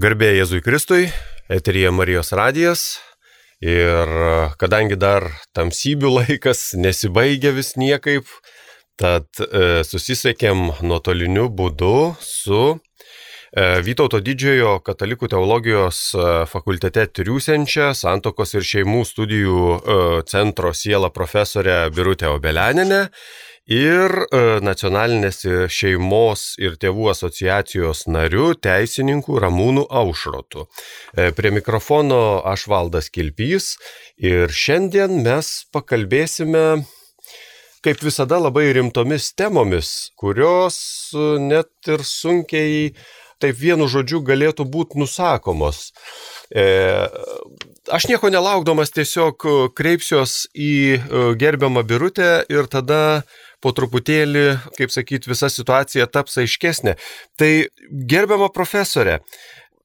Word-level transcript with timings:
Garbė 0.00 0.30
Jėzui 0.38 0.62
Kristui, 0.64 1.10
eterija 1.52 1.90
Marijos 1.92 2.32
radijas. 2.32 2.82
Ir 3.60 4.08
kadangi 4.56 4.96
dar 4.96 5.26
tamsybių 5.52 6.14
laikas 6.16 6.70
nesibaigia 6.80 7.52
vis 7.52 7.74
niekaip, 7.76 8.24
tad 8.96 9.28
e, 9.44 9.82
susisiekėm 9.84 10.64
nuotoliniu 10.88 11.50
būdu 11.52 11.92
su 12.24 12.62
e, 12.72 12.78
Vytauto 13.84 14.22
didžiojo 14.24 14.78
katalikų 14.80 15.28
teologijos 15.36 16.00
e, 16.16 16.26
fakultete 16.48 17.04
triūsiančia 17.12 17.92
Santokos 17.92 18.56
ir 18.56 18.64
šeimų 18.64 19.04
studijų 19.04 19.60
e, 19.76 20.00
centro 20.24 20.72
siela 20.72 21.12
profesorė 21.12 21.82
Birutė 21.92 22.32
Obelianinė 22.32 23.10
ir 23.70 24.10
e, 24.26 24.40
nacionalinės 24.64 25.42
šeimos 25.70 26.54
ir 26.58 26.76
tėvų 26.80 27.10
asociacijos 27.12 28.06
nariu 28.10 28.52
teisininku 28.54 29.38
Ramūnu 29.42 29.86
Aušrotu. 29.90 30.66
E, 31.14 31.30
prie 31.36 31.52
mikrofono 31.54 32.42
aš 32.44 32.66
valdas 32.72 33.10
Kilpys 33.12 33.76
ir 34.18 34.50
šiandien 34.50 35.22
mes 35.22 35.62
pakalbėsime 35.72 36.82
kaip 37.82 38.02
visada 38.02 38.38
labai 38.38 38.68
rimtomis 38.74 39.32
temomis, 39.34 40.12
kurios 40.18 40.76
e, 41.14 41.38
net 41.42 41.70
ir 41.90 42.02
sunkiai 42.06 42.92
taip 43.42 43.56
vienu 43.58 43.88
žodžiu 43.90 44.20
galėtų 44.22 44.68
būti 44.70 45.00
nusakomos. 45.02 45.90
E, 46.54 46.62
aš 47.90 48.06
nieko 48.06 48.30
nelaukdamas 48.30 48.94
tiesiog 48.94 49.46
kreipsiuos 49.74 50.44
į 50.54 50.74
gerbiamą 51.40 51.82
birutę 51.82 52.44
ir 52.46 52.70
tada 52.70 53.24
po 53.62 53.72
truputėlį, 53.76 54.46
kaip 54.76 54.92
sakyt, 54.94 55.28
visa 55.30 55.50
situacija 55.52 56.08
taps 56.10 56.38
aiškesnė. 56.42 56.96
Tai 57.40 57.50
gerbiama 58.10 58.50
profesorė, 58.54 59.20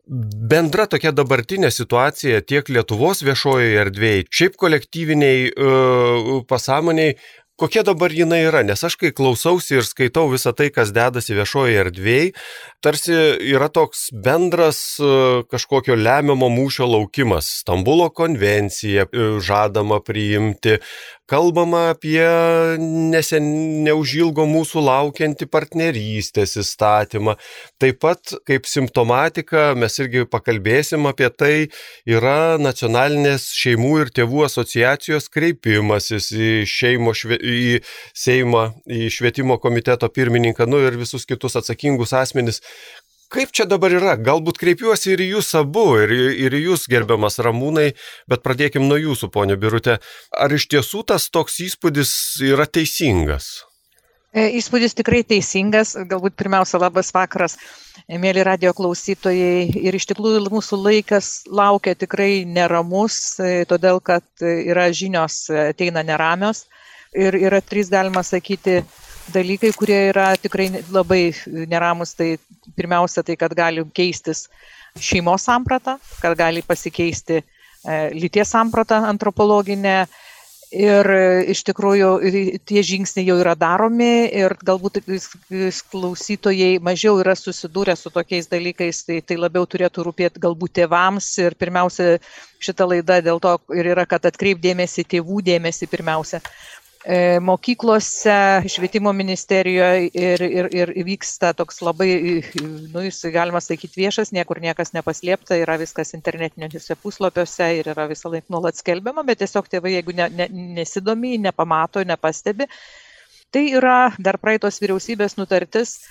bendra 0.07 0.87
tokia 0.89 1.11
dabartinė 1.15 1.71
situacija 1.73 2.43
tiek 2.47 2.69
Lietuvos 2.71 3.23
viešojoje 3.27 3.81
erdvėje, 3.83 4.29
šiaip 4.31 4.55
kolektyviniai 4.59 5.51
uh, 5.51 6.31
pasąmoniai, 6.47 7.17
kokia 7.57 7.81
dabar 7.83 8.13
jinai 8.13 8.43
yra, 8.45 8.61
nes 8.65 8.83
aš 8.85 8.95
kai 9.01 9.09
klausausi 9.17 9.79
ir 9.79 9.85
skaitau 9.85 10.27
visą 10.29 10.53
tai, 10.57 10.69
kas 10.73 10.93
dedasi 10.95 11.35
viešoje 11.37 11.79
erdvėje, 11.81 12.33
tarsi 12.85 13.15
yra 13.49 13.69
toks 13.73 14.07
bendras 14.13 14.81
kažkokio 15.51 15.97
lemiamo 15.97 16.51
mūšio 16.53 16.87
laukimas. 16.91 17.49
Stambulo 17.63 18.11
konvencija 18.13 19.07
žadama 19.43 19.99
priimti, 20.05 20.77
Kalbama 21.27 21.89
apie 21.91 22.23
nesen 22.79 23.47
neužilgo 23.83 24.45
mūsų 24.47 24.79
laukiantį 24.85 25.47
partnerystės 25.51 26.55
įstatymą. 26.61 27.33
Taip 27.83 27.99
pat 28.05 28.31
kaip 28.47 28.69
simptomatika, 28.69 29.73
mes 29.75 29.99
irgi 29.99 30.23
pakalbėsim 30.31 31.03
apie 31.09 31.27
tai, 31.27 31.51
yra 32.07 32.55
nacionalinės 32.63 33.49
šeimų 33.59 33.91
ir 34.05 34.13
tėvų 34.21 34.45
asociacijos 34.47 35.27
kreipimasis 35.33 36.31
į, 36.31 36.51
šeimo, 36.71 37.11
šve, 37.11 37.35
į 37.35 37.81
Seimą, 38.15 38.63
į 38.87 39.11
švietimo 39.11 39.59
komiteto 39.59 40.07
pirmininką, 40.07 40.63
nu 40.71 40.79
ir 40.79 40.95
visus 40.95 41.27
kitus 41.27 41.59
atsakingus 41.59 42.15
asmenis, 42.15 42.63
Kaip 43.27 43.51
čia 43.51 43.65
dabar 43.67 43.91
yra? 43.91 44.13
Galbūt 44.15 44.59
kreipiuosi 44.61 45.11
ir 45.17 45.21
jūs 45.25 45.49
abu, 45.59 45.97
ir, 45.99 46.13
ir 46.47 46.53
jūs 46.61 46.85
gerbiamas 46.87 47.41
Ramūnai, 47.43 47.89
bet 48.31 48.43
pradėkim 48.45 48.85
nuo 48.87 48.95
jūsų, 49.01 49.27
ponė 49.33 49.57
Birutė. 49.59 49.97
Ar 50.31 50.53
iš 50.55 50.69
tiesų 50.71 51.03
tas 51.11 51.27
toks 51.27 51.59
įspūdis 51.65 52.11
yra 52.47 52.63
teisingas? 52.71 53.49
E, 54.31 54.45
įspūdis 54.59 54.95
tikrai 54.95 55.25
teisingas, 55.27 55.95
galbūt 56.07 56.37
pirmiausia 56.39 56.79
labas 56.79 57.11
vakaras, 57.15 57.57
mėly 58.07 58.45
radio 58.47 58.71
klausytojai. 58.77 59.75
Ir 59.75 59.99
iš 59.99 60.07
tikrųjų 60.13 60.45
mūsų 60.53 60.79
laikas 60.85 61.31
laukia 61.51 61.97
tikrai 61.99 62.45
neramus, 62.47 63.17
e, 63.43 63.65
todėl 63.67 63.99
kad 63.99 64.23
yra 64.43 64.87
žinios 64.95 65.49
ateina 65.51 66.05
neramios. 66.07 66.63
Ir 67.17 67.35
yra 67.39 67.59
trys, 67.59 67.91
galima 67.91 68.23
sakyti, 68.23 68.81
dalykai, 69.33 69.71
kurie 69.77 69.99
yra 70.11 70.31
tikrai 70.39 70.69
labai 70.93 71.31
neramus, 71.69 72.13
tai 72.17 72.35
pirmiausia 72.75 73.23
tai, 73.23 73.37
kad 73.39 73.53
gali 73.57 73.83
keistis 73.95 74.47
šeimos 74.99 75.45
samprata, 75.47 75.97
kad 76.21 76.37
gali 76.37 76.63
pasikeisti 76.65 77.41
e, 77.41 77.43
lyties 78.15 78.55
samprata 78.55 79.03
antropologinė. 79.09 79.99
Ir 80.75 81.07
e, 81.07 81.19
iš 81.53 81.61
tikrųjų 81.63 82.09
tie 82.67 82.81
žingsniai 82.83 83.29
jau 83.29 83.37
yra 83.39 83.53
daromi 83.55 84.27
ir 84.35 84.51
galbūt 84.67 84.99
klausytojai 85.93 86.73
mažiau 86.83 87.21
yra 87.21 87.37
susidūrę 87.39 87.95
su 87.95 88.11
tokiais 88.11 88.49
dalykais, 88.51 88.99
tai, 89.07 89.21
tai 89.23 89.37
labiau 89.39 89.63
turėtų 89.63 90.03
rūpėti 90.09 90.43
galbūt 90.43 90.75
tėvams 90.81 91.29
ir 91.45 91.55
pirmiausia 91.55 92.17
šita 92.59 92.89
laida 92.89 93.21
dėl 93.23 93.39
to 93.39 93.55
ir 93.79 93.93
yra, 93.93 94.03
kad 94.09 94.27
atkreipdėmėsi 94.27 95.07
tėvų 95.07 95.39
dėmesį 95.47 95.87
pirmiausia. 95.87 96.43
E, 97.07 97.39
mokyklose, 97.39 98.63
švietimo 98.67 99.13
ministerijoje 99.15 100.09
ir, 100.11 100.41
ir, 100.43 100.67
ir 100.75 100.89
vyksta 101.07 101.53
toks 101.55 101.77
labai, 101.79 102.09
nu, 102.91 103.03
jis 103.05 103.21
galima 103.31 103.61
sakyti 103.63 104.01
viešas, 104.01 104.33
niekur 104.35 104.59
niekas 104.59 104.91
nepaslėpta, 104.91 105.55
yra 105.55 105.77
viskas 105.79 106.11
internetiniuose 106.17 106.97
puslapiuose 106.99 107.69
ir 107.77 107.87
yra 107.93 108.09
visą 108.11 108.33
laiką 108.33 108.51
nuolat 108.51 108.75
skelbiama, 108.81 109.23
bet 109.29 109.39
tiesiog 109.39 109.69
tėvai, 109.71 109.93
jeigu 109.95 110.17
ne, 110.17 110.27
ne, 110.35 110.49
nesidomi, 110.81 111.37
nepamato, 111.45 112.03
nepastebi, 112.03 112.67
tai 113.55 113.63
yra 113.79 114.09
dar 114.19 114.35
praeitos 114.43 114.81
vyriausybės 114.83 115.37
nutartis, 115.39 116.01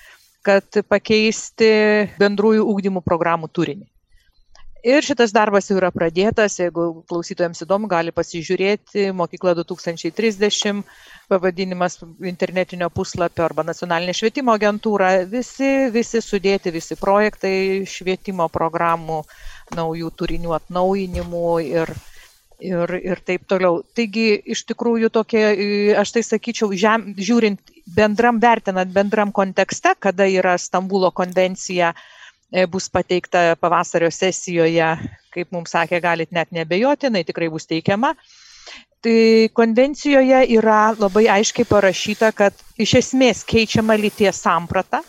kad 0.48 0.80
pakeisti 0.88 1.68
bendrųjų 2.16 2.64
ūkdymų 2.72 3.04
programų 3.04 3.52
turinį. 3.52 3.84
Ir 4.86 5.02
šitas 5.02 5.32
darbas 5.34 5.66
jau 5.66 5.80
yra 5.80 5.88
pradėtas, 5.90 6.60
jeigu 6.60 7.00
klausytojams 7.10 7.64
įdomu, 7.64 7.88
gali 7.90 8.12
pasižiūrėti. 8.14 9.08
Mokykla 9.18 9.56
2030, 9.58 10.84
pavadinimas 11.26 11.96
internetinio 12.22 12.86
puslapio 12.94 13.42
arba 13.48 13.64
nacionalinė 13.66 14.14
švietimo 14.14 14.54
agentūra, 14.54 15.08
visi, 15.32 15.70
visi 15.90 16.22
sudėti, 16.22 16.70
visi 16.70 16.94
projektai 17.00 17.82
švietimo 17.82 18.46
programų, 18.54 19.24
naujų 19.74 20.12
turinių 20.22 20.54
atnaujinimų 20.60 21.50
ir, 21.66 21.90
ir, 22.70 22.96
ir 23.10 23.22
taip 23.26 23.50
toliau. 23.50 23.80
Taigi, 23.98 24.28
iš 24.54 24.62
tikrųjų, 24.70 25.10
tokie, 25.18 25.42
aš 25.98 26.14
tai 26.14 26.22
sakyčiau, 26.28 26.70
žem, 26.78 27.08
žiūrint 27.18 27.74
bendram, 27.98 28.38
vertinant 28.38 28.94
bendram 28.94 29.34
kontekste, 29.34 29.98
kada 29.98 30.30
yra 30.30 30.54
Stambulo 30.62 31.10
konvencija, 31.10 31.90
bus 32.70 32.88
pateikta 32.92 33.56
pavasario 33.60 34.10
sesijoje, 34.14 34.90
kaip 35.34 35.52
mums 35.52 35.74
sakė, 35.74 36.00
galit 36.00 36.32
net 36.32 36.52
nebejotinai, 36.54 37.24
tikrai 37.26 37.48
bus 37.52 37.66
teikiama. 37.66 38.14
Tai 39.04 39.48
konvencijoje 39.54 40.38
yra 40.56 40.94
labai 40.98 41.26
aiškiai 41.30 41.66
parašyta, 41.68 42.32
kad 42.34 42.54
iš 42.80 42.96
esmės 43.02 43.44
keičiama 43.46 43.94
lyties 44.00 44.40
samprata. 44.42 45.02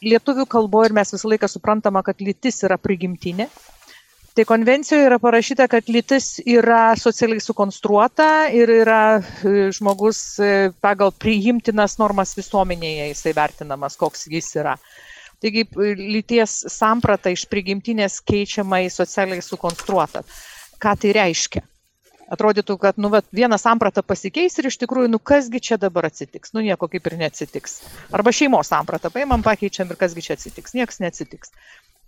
Lietuvių 0.00 0.46
kalboje 0.48 0.90
ir 0.90 0.96
mes 0.96 1.12
visą 1.12 1.28
laiką 1.28 1.50
suprantama, 1.50 2.02
kad 2.02 2.22
lytis 2.24 2.62
yra 2.64 2.80
prigimtinė. 2.80 3.50
Tai 4.34 4.46
konvencijoje 4.48 5.04
yra 5.08 5.18
parašyta, 5.20 5.66
kad 5.68 5.88
lytis 5.90 6.38
yra 6.46 6.94
socialiai 6.96 7.42
sukonstruota 7.42 8.48
ir 8.54 8.70
yra 8.72 9.00
e, 9.18 9.68
žmogus 9.74 10.20
e, 10.38 10.70
pagal 10.80 11.10
priimtinas 11.12 11.98
normas 12.00 12.36
visuomenėje 12.38 13.10
jisai 13.10 13.34
vertinamas, 13.36 13.98
koks 14.00 14.28
jis 14.30 14.52
yra. 14.62 14.76
Taigi 15.40 15.64
lyties 15.96 16.58
samprata 16.68 17.32
iš 17.32 17.46
prigimtinės 17.48 18.20
keičiama 18.20 18.82
į 18.84 18.90
socialiai 18.92 19.44
sukonstruotą. 19.44 20.22
Ką 20.80 20.94
tai 21.00 21.12
reiškia? 21.16 21.62
Atrodytų, 22.30 22.76
kad 22.78 22.98
nu, 23.00 23.08
vat, 23.10 23.26
viena 23.34 23.56
samprata 23.58 24.04
pasikeis 24.06 24.54
ir 24.60 24.68
iš 24.70 24.76
tikrųjų, 24.84 25.10
nu 25.10 25.18
kasgi 25.18 25.58
čia 25.66 25.80
dabar 25.82 26.06
atsitiks, 26.06 26.52
nu 26.54 26.62
nieko 26.62 26.86
kaip 26.92 27.08
ir 27.10 27.16
neatsitiks. 27.24 27.80
Arba 28.14 28.30
šeimos 28.30 28.70
samprata 28.70 29.10
paimam, 29.10 29.42
pakeičiam 29.42 29.90
ir 29.90 29.98
kasgi 29.98 30.28
čia 30.28 30.36
atsitiks, 30.38 30.76
niekas 30.78 31.02
neatsitiks. 31.02 31.50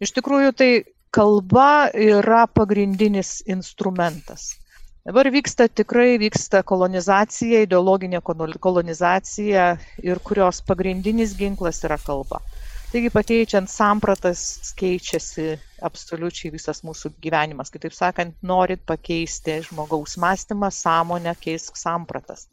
Iš 0.04 0.15
tikrųjų, 0.15 0.53
tai 0.54 0.71
kalba 1.10 1.91
yra 1.91 2.45
pagrindinis 2.47 3.41
instrumentas. 3.51 4.53
Dabar 5.03 5.27
vyksta 5.34 5.66
tikrai 5.66 6.15
vyksta 6.22 6.60
kolonizacija, 6.62 7.65
ideologinė 7.66 8.21
kolonizacija 8.22 9.65
ir 10.06 10.21
kurios 10.22 10.62
pagrindinis 10.62 11.34
ginklas 11.34 11.83
yra 11.83 11.98
kalba. 11.98 12.39
Taigi 12.92 13.09
pakeičiant 13.09 13.71
sampratas 13.72 14.41
keičiasi 14.77 15.47
absoliučiai 15.89 16.50
visas 16.53 16.83
mūsų 16.84 17.15
gyvenimas. 17.24 17.72
Kitaip 17.72 17.94
sakant, 17.97 18.34
norit 18.44 18.83
pakeisti 18.84 19.54
žmogaus 19.65 20.18
mąstymą, 20.21 20.68
sąmonę, 20.68 21.33
keisk 21.41 21.80
sampratas. 21.80 22.50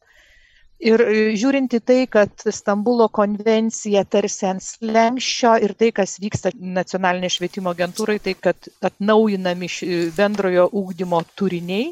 Ir 0.80 1.04
e, 1.04 1.18
žiūrint 1.36 1.76
į 1.76 1.82
tai, 1.84 2.00
kad 2.08 2.32
Stambulo 2.56 3.10
konvencija 3.12 4.06
tarsi 4.08 4.48
ant 4.48 4.64
slengščio 4.64 5.58
ir 5.68 5.76
tai, 5.76 5.92
kas 5.92 6.16
vyksta 6.24 6.54
nacionalinė 6.56 7.34
švietimo 7.36 7.76
agentūrai, 7.76 8.16
tai 8.24 8.38
kad 8.40 8.72
atnaujinami 8.80 9.68
bendrojo 10.16 10.70
ūkdymo 10.72 11.20
turiniai, 11.36 11.90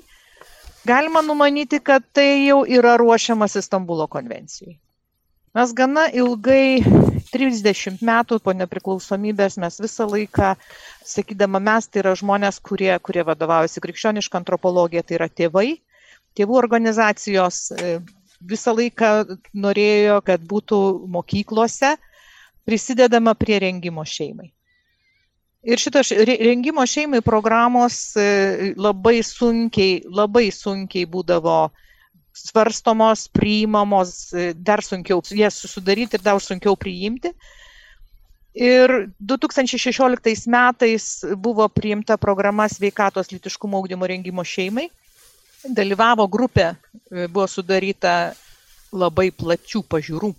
galima 0.88 1.20
numanyti, 1.20 1.84
kad 1.84 2.08
tai 2.16 2.48
jau 2.48 2.64
yra 2.64 2.96
ruošiamas 3.04 3.60
Stambulo 3.68 4.08
konvencijai. 4.08 4.78
Mes 5.58 5.76
gana 5.76 6.08
ilgai 6.16 7.17
30 7.38 8.02
metų 8.06 8.40
po 8.44 8.54
nepriklausomybės 8.58 9.60
mes 9.62 9.80
visą 9.84 10.08
laiką, 10.10 10.56
sakydama 11.06 11.62
mes, 11.64 11.88
tai 11.88 12.02
yra 12.04 12.16
žmonės, 12.18 12.60
kurie, 12.66 12.92
kurie 13.06 13.24
vadovaujasi 13.28 13.84
krikščionišką 13.86 14.42
antropologiją, 14.42 15.06
tai 15.06 15.20
yra 15.20 15.30
tėvai, 15.30 15.70
tėvų 16.38 16.58
organizacijos 16.60 17.62
e, 17.72 17.98
visą 18.42 18.76
laiką 18.78 19.40
norėjo, 19.54 20.20
kad 20.26 20.44
būtų 20.50 20.82
mokyklose 21.14 21.96
prisidedama 22.68 23.34
prie 23.40 23.62
rengimo 23.64 24.06
šeimai. 24.06 24.52
Ir 25.68 25.82
šitos 25.82 26.14
rengimo 26.14 26.86
šeimai 26.88 27.20
programos 27.26 28.16
e, 28.16 28.74
labai 28.78 29.20
sunkiai, 29.26 30.02
labai 30.06 30.48
sunkiai 30.54 31.08
būdavo 31.10 31.58
svarstomos, 32.38 33.28
priimamos, 33.34 34.34
e, 34.34 34.52
dar 34.54 34.84
sunkiau 34.84 35.22
jas 35.32 35.58
susidaryti 35.62 36.18
ir 36.18 36.26
dar 36.26 36.40
sunkiau 36.42 36.76
priimti. 36.76 37.34
Ir 38.58 39.12
2016 39.22 40.48
metais 40.50 41.26
buvo 41.38 41.68
priimta 41.70 42.18
programa 42.18 42.66
sveikatos 42.70 43.30
litiškumo 43.32 43.78
augdymo 43.78 44.08
rengimo 44.10 44.44
šeimai 44.44 44.88
dalyvavo 45.66 46.28
grupė, 46.28 46.76
e, 47.12 47.28
buvo 47.28 47.48
sudaryta 47.50 48.34
labai 48.94 49.30
plačių 49.32 49.84
pažiūrų. 49.90 50.32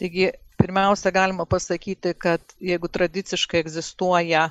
Taigi, 0.00 0.30
pirmiausia, 0.60 1.12
galima 1.12 1.46
pasakyti, 1.48 2.14
kad 2.14 2.40
jeigu 2.60 2.88
tradiciškai 2.88 3.60
egzistuoja 3.64 4.50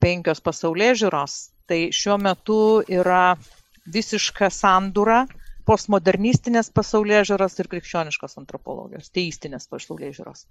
penkios 0.00 0.40
pasaulyje 0.44 1.04
žiūros, 1.04 1.36
tai 1.68 1.88
šiuo 1.92 2.18
metu 2.20 2.58
yra 2.88 3.36
visiška 3.88 4.50
sandūra 4.52 5.24
postmodernistinės 5.68 6.70
pasaulyje 6.74 7.24
žiūros 7.30 7.58
ir 7.60 7.70
krikščioniškos 7.72 8.38
antropologijos, 8.42 9.12
teistinės 9.14 9.68
pasaulyje 9.70 10.12
žiūros. 10.18 10.44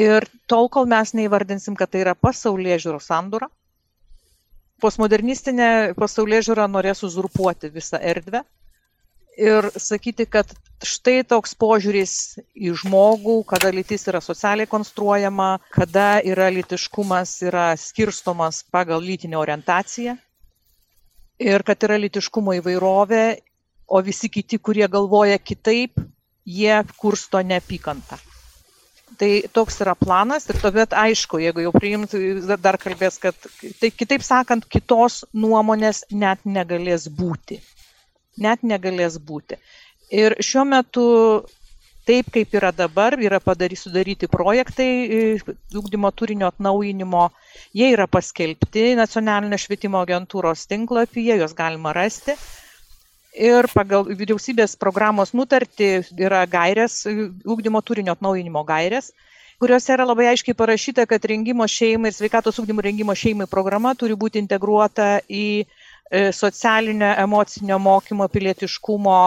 Ir 0.00 0.26
tol, 0.50 0.68
kol 0.74 0.88
mes 0.90 1.14
neįvardinsim, 1.14 1.76
kad 1.78 1.92
tai 1.92 2.02
yra 2.02 2.16
pasaulyje 2.18 2.80
žiūros 2.86 3.06
sandūra, 3.10 3.48
postmodernistinė 4.82 5.94
pasaulyje 5.98 6.48
žiūra 6.50 6.66
norės 6.70 7.04
uzurpuoti 7.06 7.70
visą 7.72 8.00
erdvę 8.02 8.42
ir 9.38 9.70
sakyti, 9.80 10.26
kad 10.30 10.50
štai 10.84 11.22
toks 11.26 11.54
požiūris 11.58 12.14
į 12.54 12.74
žmogų, 12.82 13.40
kada 13.48 13.70
lytis 13.74 14.06
yra 14.10 14.20
socialiai 14.22 14.68
konstruojama, 14.70 15.58
kada 15.74 16.20
yra 16.22 16.50
lytiškumas 16.54 17.36
yra 17.46 17.72
skirstomas 17.78 18.62
pagal 18.74 19.02
lytinę 19.02 19.38
orientaciją 19.40 20.16
ir 21.42 21.66
kad 21.66 21.82
yra 21.86 21.98
lytiškumo 21.98 22.54
įvairovė, 22.60 23.24
o 23.86 24.02
visi 24.02 24.28
kiti, 24.28 24.58
kurie 24.58 24.86
galvoja 24.88 25.38
kitaip, 25.38 26.00
jie 26.44 26.84
kursto 26.96 27.40
neapykantą. 27.42 28.18
Tai 29.18 29.30
toks 29.54 29.76
yra 29.84 29.94
planas 29.94 30.48
ir 30.50 30.58
tuomet 30.58 30.94
aišku, 30.98 31.38
jeigu 31.38 31.62
jau 31.62 31.72
priimt, 31.74 32.14
dar 32.62 32.78
kalbės, 32.82 33.20
kad 33.22 33.36
tai 33.80 33.90
kitaip 33.94 34.24
sakant, 34.26 34.66
kitos 34.66 35.22
nuomonės 35.32 36.02
net 36.10 36.42
negalės 36.44 37.06
būti. 37.08 37.60
Net 38.42 38.64
negalės 38.66 39.20
būti. 39.22 39.60
Ir 40.10 40.34
šiuo 40.42 40.64
metu 40.66 41.04
taip, 42.08 42.32
kaip 42.34 42.56
yra 42.58 42.72
dabar, 42.74 43.14
yra 43.22 43.38
padaryti, 43.40 43.84
sudaryti 43.86 44.28
projektai 44.28 44.88
ūkdymo 45.78 46.10
turinio 46.16 46.50
atnaujinimo, 46.50 47.28
jie 47.76 47.92
yra 47.94 48.08
paskelbti 48.10 48.90
nacionalinio 48.98 49.60
švietimo 49.62 50.02
agentūros 50.02 50.66
tinklapyje, 50.68 51.38
juos 51.38 51.54
galima 51.56 51.94
rasti 51.96 52.34
ir 53.34 53.68
pagal 53.74 54.06
vyriausybės 54.08 54.76
programos 54.80 55.34
nutartį 55.34 55.90
yra 56.22 56.44
gairės, 56.46 57.02
ūkdymo 57.06 57.82
turinio 57.82 58.14
atnaujinimo 58.14 58.62
gairės, 58.66 59.10
kuriuose 59.62 59.94
yra 59.94 60.06
labai 60.06 60.28
aiškiai 60.32 60.56
parašyta, 60.56 61.06
kad 61.10 61.24
rengimo 61.30 61.66
šeimai 61.68 62.12
ir 62.12 62.16
sveikatos 62.16 62.60
ūkdymo 62.62 62.84
rengimo 62.84 63.14
šeimai 63.14 63.48
programa 63.50 63.94
turi 63.98 64.16
būti 64.18 64.40
integruota 64.42 65.18
į 65.28 65.64
e, 65.64 66.30
socialinio, 66.32 67.10
emocinio 67.24 67.78
mokymo, 67.82 68.28
pilietiškumo 68.30 69.18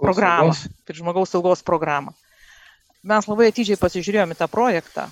programą, 0.00 0.56
žmogaus 0.90 1.32
saugos 1.32 1.62
programą. 1.64 2.16
Mes 3.02 3.26
labai 3.26 3.50
atidžiai 3.50 3.80
pasižiūrėjome 3.80 4.36
tą 4.38 4.46
projektą 4.50 5.08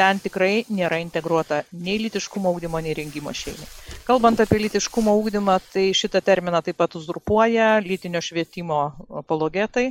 ten 0.00 0.20
tikrai 0.22 0.64
nėra 0.72 0.98
integruota 1.02 1.62
nei 1.76 1.98
lytiškumo 2.00 2.52
ūkdymo, 2.56 2.80
nei 2.80 2.96
rengimo 2.96 3.32
šeimai. 3.36 3.68
Kalbant 4.08 4.40
apie 4.40 4.62
lytiškumo 4.64 5.12
ūkdymą, 5.20 5.58
tai 5.74 5.90
šitą 5.96 6.22
terminą 6.24 6.62
taip 6.64 6.80
pat 6.80 6.96
uzurpuoja 6.96 7.74
lytinio 7.84 8.22
švietimo 8.24 8.80
apologetai. 9.22 9.90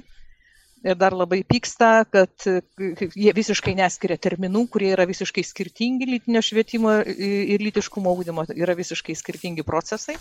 Ir 0.79 0.95
dar 0.95 1.11
labai 1.11 1.41
pyksta, 1.44 2.06
kad 2.07 2.31
jie 2.39 3.31
visiškai 3.35 3.73
neskiria 3.75 4.15
terminų, 4.15 4.63
kurie 4.71 4.94
yra 4.94 5.03
visiškai 5.09 5.44
skirtingi 5.44 6.07
lytinio 6.07 6.39
švietimo 6.39 6.94
ir 7.03 7.65
lytiškumo 7.65 8.13
ūkdymo, 8.15 8.45
yra 8.56 8.77
visiškai 8.79 9.17
skirtingi 9.19 9.65
procesai. 9.67 10.15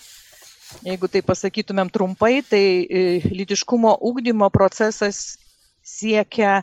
Jeigu 0.84 1.08
tai 1.08 1.22
pasakytumėm 1.24 1.88
trumpai, 1.94 2.42
tai 2.44 2.64
e, 2.84 3.04
lytiškumo 3.32 3.94
ūkdymo 4.10 4.50
procesas 4.52 5.38
siekia 5.86 6.58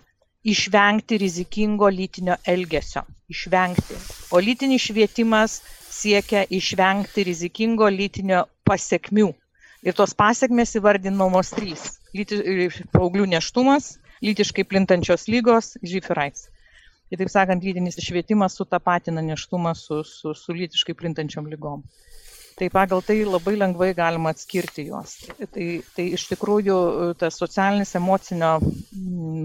išvengti 0.45 1.17
rizikingo 1.17 1.89
lytinio 1.89 2.37
elgesio. 2.45 3.01
Išvengti. 3.29 3.97
O 4.31 4.39
lytinis 4.39 4.85
švietimas 4.85 5.59
siekia 5.89 6.45
išvengti 6.49 7.25
rizikingo 7.25 7.89
lytinio 7.89 8.45
pasiekmių. 8.69 9.31
Ir 9.85 9.97
tos 9.97 10.13
pasiekmes 10.17 10.77
įvardinamos 10.77 11.53
trys. 11.57 11.85
Lyti, 12.15 12.41
paauglių 12.93 13.25
neštumas, 13.33 13.95
lytiškai 14.25 14.65
plintančios 14.69 15.27
lygos, 15.29 15.75
žyfirais. 15.83 16.47
Kitaip 17.09 17.29
sakant, 17.29 17.65
lytinis 17.65 17.99
švietimas 18.01 18.57
sutapatina 18.57 19.21
neštumą 19.25 19.75
su, 19.77 20.01
su, 20.03 20.33
su 20.33 20.57
lytiškai 20.57 20.97
plintančiom 20.97 21.49
lygom 21.51 21.83
tai 22.55 22.69
pagal 22.71 23.01
tai 23.03 23.23
labai 23.27 23.57
lengvai 23.59 23.93
galima 23.93 24.31
atskirti 24.31 24.85
juos. 24.87 25.17
Tai, 25.51 25.67
tai 25.95 26.05
iš 26.15 26.23
tikrųjų 26.31 26.77
tas 27.19 27.35
socialinis 27.41 27.95
emocinio 27.99 28.53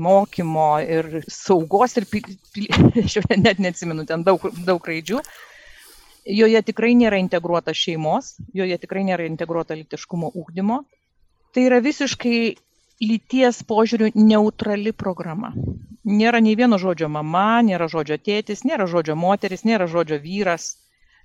mokymo 0.07 0.71
ir 0.85 1.09
saugos 1.27 1.99
ir, 1.99 2.07
aš 3.05 3.19
jau 3.19 3.25
net 3.35 3.59
neatsimenu, 3.59 4.07
ten 4.07 4.23
daug, 4.27 4.47
daug 4.67 4.87
raidžių, 4.87 5.19
joje 6.39 6.63
tikrai 6.71 6.95
nėra 6.99 7.19
integruota 7.19 7.75
šeimos, 7.75 8.37
joje 8.55 8.79
tikrai 8.79 9.03
nėra 9.09 9.27
integruota 9.27 9.75
litiškumo 9.75 10.31
ūkdymo. 10.39 10.83
Tai 11.51 11.65
yra 11.67 11.81
visiškai 11.83 12.39
lyties 13.03 13.65
požiūrių 13.67 14.13
neutrali 14.15 14.93
programa. 14.95 15.51
Nėra 16.07 16.39
nei 16.39 16.55
vieno 16.55 16.79
žodžio 16.79 17.09
mama, 17.11 17.59
nėra 17.67 17.89
žodžio 17.91 18.21
tėtis, 18.23 18.63
nėra 18.63 18.87
žodžio 18.87 19.19
moteris, 19.19 19.67
nėra 19.67 19.91
žodžio 19.91 20.21
vyras 20.23 20.77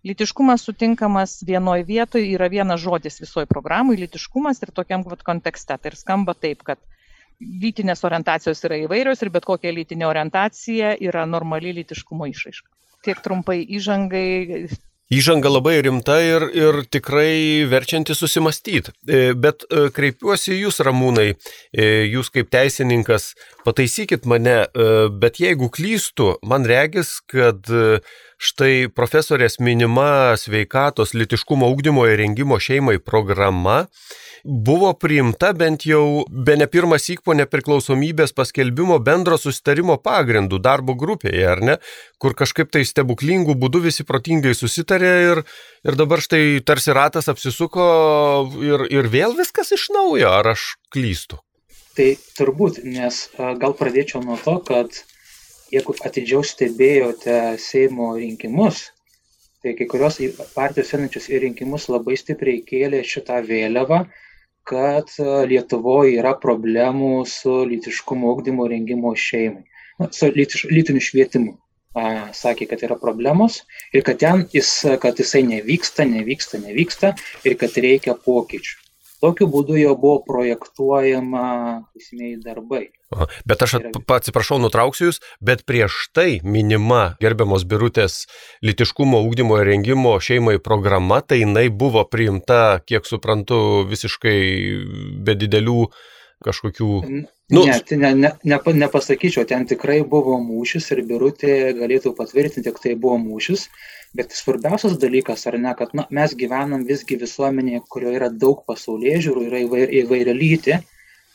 lytiškumas 0.05 0.65
sutinkamas 0.67 1.39
vienoj 1.47 1.83
vietoj 1.87 2.23
yra 2.35 2.49
vienas 2.51 2.81
žodis 2.83 3.19
visoj 3.23 3.47
programoj 3.49 3.97
lytiškumas 4.03 4.61
ir 4.61 4.71
tokiam 4.75 5.05
vat 5.09 5.23
kontekste. 5.25 5.77
Tai 5.77 5.91
ir 5.91 5.97
skamba 5.99 6.37
taip 6.37 6.63
kad 6.67 6.81
lytinės 7.41 8.05
orientacijos 8.07 8.63
yra 8.67 8.79
įvairios 8.85 9.21
ir 9.25 9.31
bet 9.33 9.45
kokia 9.47 9.73
lytinė 9.75 10.07
orientacija 10.07 10.95
yra 11.03 11.25
normali 11.27 11.73
lytiškumo 11.81 12.29
išraiška. 12.31 12.69
Tiek 13.05 13.21
trumpai 13.21 13.59
įžangai. 13.77 14.67
Įžanga 15.13 15.51
labai 15.51 15.75
rimta 15.85 16.15
ir, 16.25 16.47
ir 16.57 16.79
tikrai 16.89 17.61
verčianti 17.69 18.15
susimastyti. 18.17 18.89
E, 19.05 19.19
bet 19.37 19.61
e, 19.69 19.91
kreipiuosi 19.93 20.55
jūs, 20.57 20.79
Ramūnai, 20.81 21.27
e, 21.69 21.85
jūs 22.09 22.31
kaip 22.33 22.49
teisininkas, 22.49 23.35
pataisykit 23.67 24.25
mane, 24.25 24.63
bet 25.21 25.37
jeigu 25.41 25.69
klystu, 25.73 26.31
man 26.41 26.65
regis, 26.65 27.19
kad 27.29 27.69
štai 28.45 28.87
profesorės 28.93 29.57
minima 29.63 30.35
sveikatos 30.37 31.15
litiškumo 31.17 31.67
ūkdymo 31.73 32.05
ir 32.09 32.19
rengimo 32.21 32.59
šeimai 32.61 32.99
programa 33.01 33.85
buvo 34.45 34.91
priimta 34.93 35.49
bent 35.57 35.87
jau 35.89 36.25
be 36.29 36.53
ne 36.59 36.67
pirmas 36.69 37.07
įk 37.09 37.23
po 37.25 37.33
nepriklausomybės 37.37 38.35
paskelbimo 38.37 38.99
bendro 39.07 39.39
susitarimo 39.41 39.97
pagrindų 39.97 40.59
darbo 40.61 40.93
grupėje, 40.93 41.47
ar 41.49 41.63
ne, 41.65 41.77
kur 42.21 42.37
kažkaip 42.37 42.69
tai 42.75 42.83
stebuklingų 42.85 43.57
būdų 43.63 43.81
visi 43.87 44.05
protingai 44.05 44.53
susitarė 44.53 45.13
ir, 45.31 45.41
ir 45.87 45.97
dabar 45.97 46.21
štai 46.21 46.61
tarsi 46.65 46.93
ratas 46.93 47.31
apsisuko 47.33 47.87
ir, 48.61 48.85
ir 48.93 49.09
vėl 49.09 49.33
viskas 49.39 49.73
iš 49.73 49.89
naujo, 49.95 50.29
ar 50.29 50.53
aš 50.53 50.75
klystu? 50.93 51.41
Tai 51.97 52.11
turbūt, 52.37 52.83
nes 52.85 53.25
gal 53.57 53.73
pradėčiau 53.73 54.21
nuo 54.21 54.37
to, 54.37 54.59
kad 54.67 55.01
jeigu 55.73 55.95
atidžiau 56.05 56.43
stebėjote 56.45 57.39
Seimo 57.61 58.13
rinkimus, 58.19 58.89
tai 59.63 59.73
kai 59.77 59.87
kurios 59.89 60.21
partijos 60.53 60.93
einančios 60.93 61.31
į 61.31 61.41
rinkimus 61.47 61.89
labai 61.89 62.19
stipriai 62.21 62.61
kėlė 62.67 63.01
šitą 63.07 63.41
vėliavą 63.47 64.05
kad 64.65 65.13
e, 65.21 65.27
Lietuvoje 65.49 66.17
yra 66.19 66.33
problemų 66.41 67.11
su 67.29 67.61
lytiškumo 67.69 68.33
ugdymo 68.33 68.65
rengimo 68.71 69.13
šeimai, 69.25 69.63
na, 70.01 70.09
su 70.11 70.31
lytiš, 70.33 70.65
lytiniu 70.73 71.03
švietimu. 71.09 71.55
A, 71.95 72.07
sakė, 72.35 72.65
kad 72.67 72.81
yra 72.83 72.97
problemos 72.99 73.61
ir 73.95 74.03
kad 74.03 74.17
ten 74.19 74.41
jis, 74.51 74.67
kad 74.99 75.15
jisai 75.21 75.45
nevyksta, 75.47 76.03
nevyksta, 76.09 76.59
nevyksta 76.59 77.13
ir 77.47 77.55
kad 77.61 77.77
reikia 77.85 78.17
pokyčių. 78.25 78.81
Tokiu 79.23 79.47
būdu 79.51 79.77
jau 79.79 79.93
buvo 79.99 80.19
projektuojama 80.27 81.45
esmėjai 81.95 82.39
darbai. 82.43 82.83
Aha. 83.15 83.27
Bet 83.47 83.61
aš 83.63 83.77
atsiprašau, 83.79 84.57
nutrauksiu 84.59 85.09
Jūs, 85.09 85.21
bet 85.39 85.63
prieš 85.69 86.09
tai 86.15 86.41
minima 86.43 87.15
gerbiamos 87.21 87.63
birutės 87.69 88.25
litiškumo 88.65 89.21
ūkdymo 89.27 89.61
ir 89.61 89.69
rengimo 89.71 90.17
šeimai 90.19 90.57
programa, 90.63 91.21
tai 91.21 91.43
jinai 91.43 91.69
buvo 91.69 92.03
priimta, 92.09 92.81
kiek 92.83 93.07
suprantu, 93.07 93.85
visiškai 93.87 94.39
be 95.23 95.37
didelių 95.39 95.79
kažkokių 96.45 96.91
Nu, 97.47 97.65
ne, 97.65 97.79
tai 97.85 97.97
ne, 98.01 98.09
ne, 98.17 98.29
ne, 98.43 98.57
nepasakyčiau, 98.73 99.45
ten 99.45 99.67
tikrai 99.69 99.99
buvo 100.09 100.39
mūšis 100.41 100.87
ir 100.95 101.03
birutė 101.05 101.75
galėtų 101.77 102.15
patvirtinti, 102.17 102.71
kad 102.73 102.81
tai 102.81 102.95
buvo 102.97 103.19
mūšis, 103.21 103.67
bet 104.15 104.33
svarbiausias 104.35 104.97
dalykas, 105.01 105.45
ar 105.49 105.57
ne, 105.59 105.73
kad 105.77 105.93
na, 105.97 106.05
mes 106.13 106.33
gyvenam 106.39 106.85
visgi 106.87 107.17
visuomenėje, 107.21 107.83
kurioje 107.91 108.19
yra 108.19 108.29
daug 108.31 108.63
pasaulyje 108.69 109.21
žiūrų, 109.27 109.45
yra 109.49 109.61
įvair, 109.65 109.93
įvairialytė, 110.01 110.79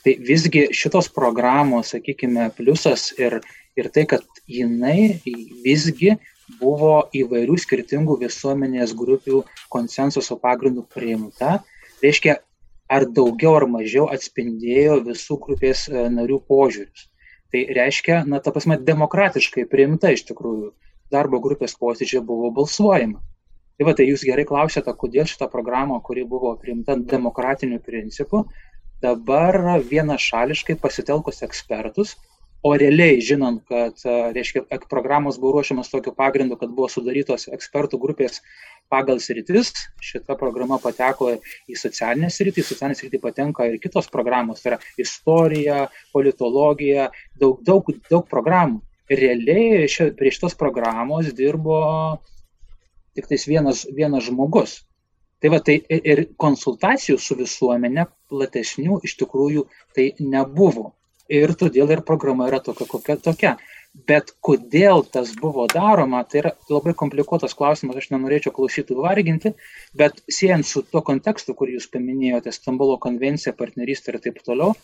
tai 0.05 0.17
visgi 0.25 0.67
šitos 0.77 1.11
programos, 1.13 1.93
sakykime, 1.95 2.49
pliusas 2.57 3.11
ir, 3.21 3.41
ir 3.77 3.91
tai, 3.93 4.07
kad 4.09 4.25
jinai 4.49 5.21
visgi 5.65 6.17
buvo 6.61 6.95
įvairių 7.15 7.59
skirtingų 7.63 8.17
visuomenės 8.25 8.95
grupių 8.99 9.45
konsensuso 9.73 10.39
pagrindų 10.41 10.87
priimta, 10.95 11.61
reiškia, 12.03 12.41
ar 12.91 13.07
daugiau 13.07 13.55
ar 13.59 13.69
mažiau 13.71 14.09
atspindėjo 14.11 14.99
visų 15.07 15.39
grupės 15.45 15.87
e, 15.89 16.09
narių 16.11 16.41
požiūrius. 16.49 17.07
Tai 17.51 17.61
reiškia, 17.77 18.23
na, 18.31 18.41
ta 18.43 18.51
prasme, 18.55 18.79
demokratiškai 18.87 19.67
priimta 19.71 20.11
iš 20.15 20.25
tikrųjų. 20.31 20.73
Darbo 21.11 21.41
grupės 21.43 21.77
posėdžiai 21.81 22.23
buvo 22.27 22.53
balsuojama. 22.55 23.21
Tai 23.81 23.87
va, 23.89 23.95
tai 23.97 24.05
jūs 24.11 24.27
gerai 24.29 24.45
klausėte, 24.49 24.93
kodėl 24.93 25.25
šitą 25.29 25.49
programą, 25.53 26.01
kuri 26.05 26.27
buvo 26.29 26.53
priimta 26.61 26.99
demokratiniu 27.13 27.79
principu, 27.81 28.45
dabar 29.01 29.57
vienašališkai 29.89 30.77
pasitelkus 30.83 31.41
ekspertus, 31.47 32.19
o 32.63 32.75
realiai 32.77 33.23
žinant, 33.25 33.63
kad, 33.69 33.97
e, 34.05 34.17
reiškia, 34.37 34.67
programos 34.91 35.39
buvo 35.41 35.55
ruošiamas 35.57 35.89
tokiu 35.89 36.13
pagrindu, 36.17 36.59
kad 36.61 36.75
buvo 36.77 36.91
sudarytos 36.93 37.49
ekspertų 37.49 38.01
grupės 38.03 38.43
pagal 38.93 39.21
sritis 39.23 39.73
šita 40.03 40.37
programa 40.37 40.77
pateko 40.83 41.31
į 41.71 41.79
socialinę 41.79 42.29
sritį, 42.29 42.61
į 42.61 42.69
socialinę 42.75 42.99
sritį 42.99 43.23
patenka 43.23 43.65
ir 43.65 43.79
kitos 43.81 44.11
programos, 44.13 44.61
tai 44.61 44.75
yra 44.75 44.81
istorija, 45.01 45.87
politologija, 46.13 47.09
daug, 47.41 47.63
daug, 47.65 47.89
daug 48.11 48.29
programų. 48.29 48.83
Realiai 49.11 49.89
šia, 49.91 50.11
prie 50.17 50.31
šitos 50.31 50.55
programos 50.59 51.33
dirbo 51.35 51.81
tik 53.19 53.27
tais 53.31 53.47
vienas, 53.51 53.83
vienas 53.97 54.29
žmogus. 54.29 54.81
Tai 55.41 55.51
va, 55.55 55.61
tai 55.65 55.81
ir 55.89 56.27
konsultacijų 56.41 57.17
su 57.19 57.37
visuomenė 57.39 58.07
platesnių 58.31 59.01
iš 59.09 59.17
tikrųjų 59.23 59.67
tai 59.97 60.11
nebuvo. 60.21 60.93
Ir 61.31 61.55
todėl 61.55 61.91
ir 61.95 62.03
programa 62.07 62.49
yra 62.51 62.59
tokia, 62.63 62.87
kokia 62.91 63.17
tokia. 63.17 63.55
Bet 64.07 64.31
kodėl 64.47 65.03
tas 65.15 65.33
buvo 65.39 65.65
daroma, 65.71 66.21
tai 66.23 66.43
yra 66.43 66.53
labai 66.71 66.93
komplikuotas 66.99 67.57
klausimas, 67.59 67.97
aš 67.99 68.13
nenorėčiau 68.13 68.53
klausytojų 68.55 69.03
varginti, 69.03 69.55
bet 69.99 70.21
siejant 70.31 70.67
su 70.69 70.85
tuo 70.87 71.03
kontekstu, 71.07 71.57
kurį 71.59 71.79
jūs 71.79 71.89
paminėjote, 71.91 72.53
Stambulo 72.55 73.01
konvencija, 73.03 73.57
partnerystė 73.59 74.15
ir 74.15 74.21
taip 74.27 74.39
toliau, 74.47 74.77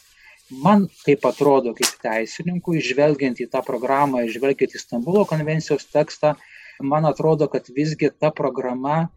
man 0.51 0.87
taip 1.05 1.25
atrodo 1.27 1.75
kaip 1.77 1.97
teisininkui, 2.03 2.81
žvelgiant 2.85 3.41
į 3.43 3.49
tą 3.51 3.63
programą, 3.67 4.23
žvelgiant 4.31 4.77
į 4.77 4.83
Stambulo 4.83 5.25
konvencijos 5.29 5.87
tekstą, 5.91 6.35
man 6.81 7.09
atrodo, 7.09 7.49
kad 7.51 7.69
visgi 7.73 8.11
ta 8.11 8.31
programa 8.31 9.09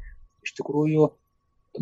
iš 0.46 0.56
tikrųjų 0.58 1.10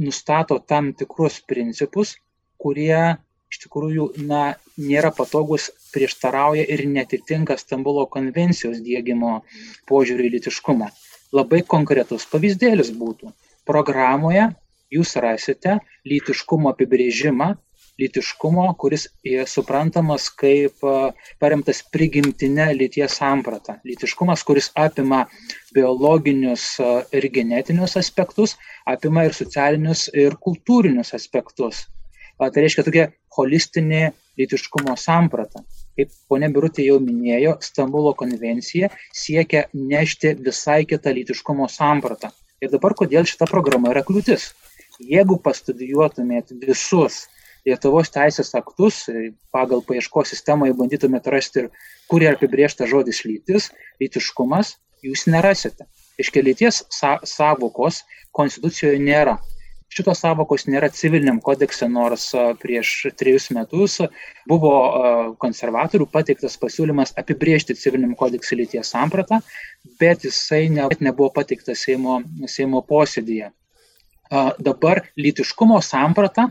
nustato 0.04 0.60
tam 0.60 0.92
tikrus 0.98 1.40
principus, 1.48 2.18
kurie 2.60 3.18
iš 3.48 3.62
tikrųjų 3.64 4.10
na, 4.28 4.58
nėra 4.76 5.14
patogus, 5.16 5.70
prieštarauja 5.94 6.66
ir 6.68 6.84
netitinka 6.92 7.56
Stambulo 7.58 8.06
konvencijos 8.12 8.82
dėgymo 8.84 9.42
požiūrį 9.88 10.28
į 10.28 10.34
litiškumą. 10.38 10.90
Labai 11.36 11.62
konkretus 11.64 12.28
pavyzdėlis 12.28 12.92
būtų. 12.96 13.32
Programoje 13.68 14.50
jūs 14.92 15.16
rasite 15.24 15.80
lytiškumo 16.08 16.72
apibrėžimą, 16.72 17.54
lytiškumo, 17.98 18.68
kuris 18.80 19.08
suprantamas 19.50 20.28
kaip 20.38 20.84
paremtas 21.42 21.82
prigimtinė 21.94 22.70
lyties 22.78 23.18
samprata. 23.20 23.80
Lytiškumas, 23.88 24.44
kuris 24.48 24.70
apima 24.78 25.26
biologinius 25.76 26.78
ir 27.16 27.30
genetinius 27.34 27.98
aspektus, 28.00 28.56
apima 28.86 29.26
ir 29.28 29.36
socialinius 29.38 30.08
ir 30.14 30.38
kultūrinius 30.42 31.14
aspektus. 31.18 31.86
Tai 32.38 32.54
reiškia 32.54 32.86
tokia 32.86 33.08
holistinė 33.34 34.12
lytiškumo 34.38 34.94
samprata. 35.02 35.64
Kaip 35.98 36.12
ponė 36.30 36.52
Birutė 36.54 36.86
jau 36.86 37.00
minėjo, 37.02 37.56
Stambulo 37.66 38.12
konvencija 38.18 38.92
siekia 39.10 39.64
nešti 39.74 40.36
visai 40.46 40.84
kitą 40.86 41.14
lytiškumo 41.18 41.66
sampratą. 41.74 42.30
Ir 42.62 42.70
dabar 42.70 42.94
kodėl 42.98 43.26
šita 43.26 43.50
programa 43.50 43.90
yra 43.94 44.04
kliūtis? 44.06 44.52
Jeigu 45.02 45.40
pastudijuotumėt 45.42 46.54
visus 46.62 47.26
Lietuvos 47.68 48.12
teisės 48.14 48.54
aktus, 48.56 49.02
pagal 49.52 49.82
paieškos 49.84 50.32
sistemą 50.32 50.70
bandytumėt 50.78 51.28
rasti, 51.34 51.66
kur 52.08 52.24
yra 52.24 52.38
apibriešta 52.38 52.88
žodis 52.88 53.26
lytis, 53.28 53.72
lytiškumas, 54.00 54.78
jūs 55.04 55.26
nerasite. 55.28 55.88
Iškia 56.18 56.42
lyties 56.46 56.82
savokos 57.28 58.02
konstitucijoje 58.34 59.02
nėra. 59.04 59.38
Šitos 59.94 60.20
savokos 60.20 60.66
nėra 60.68 60.90
civiliniam 60.92 61.38
kodekse, 61.44 61.88
nors 61.88 62.26
prieš 62.62 63.08
trejus 63.20 63.48
metus 63.56 63.98
buvo 64.50 64.72
konservatorių 65.40 66.10
pateiktas 66.12 66.58
pasiūlymas 66.60 67.14
apibriežti 67.22 67.76
civiliniam 67.80 68.16
kodekse 68.20 68.58
lyties 68.60 68.92
sampratą, 68.92 69.40
bet 70.00 70.26
jisai 70.28 70.68
ne, 70.74 70.90
nebuvo 71.00 71.30
pateiktas 71.38 71.86
Seimo, 71.88 72.20
Seimo 72.52 72.84
posėdėje. 72.84 73.52
Dabar 74.60 75.06
lytiškumo 75.16 75.80
samprata 75.80 76.50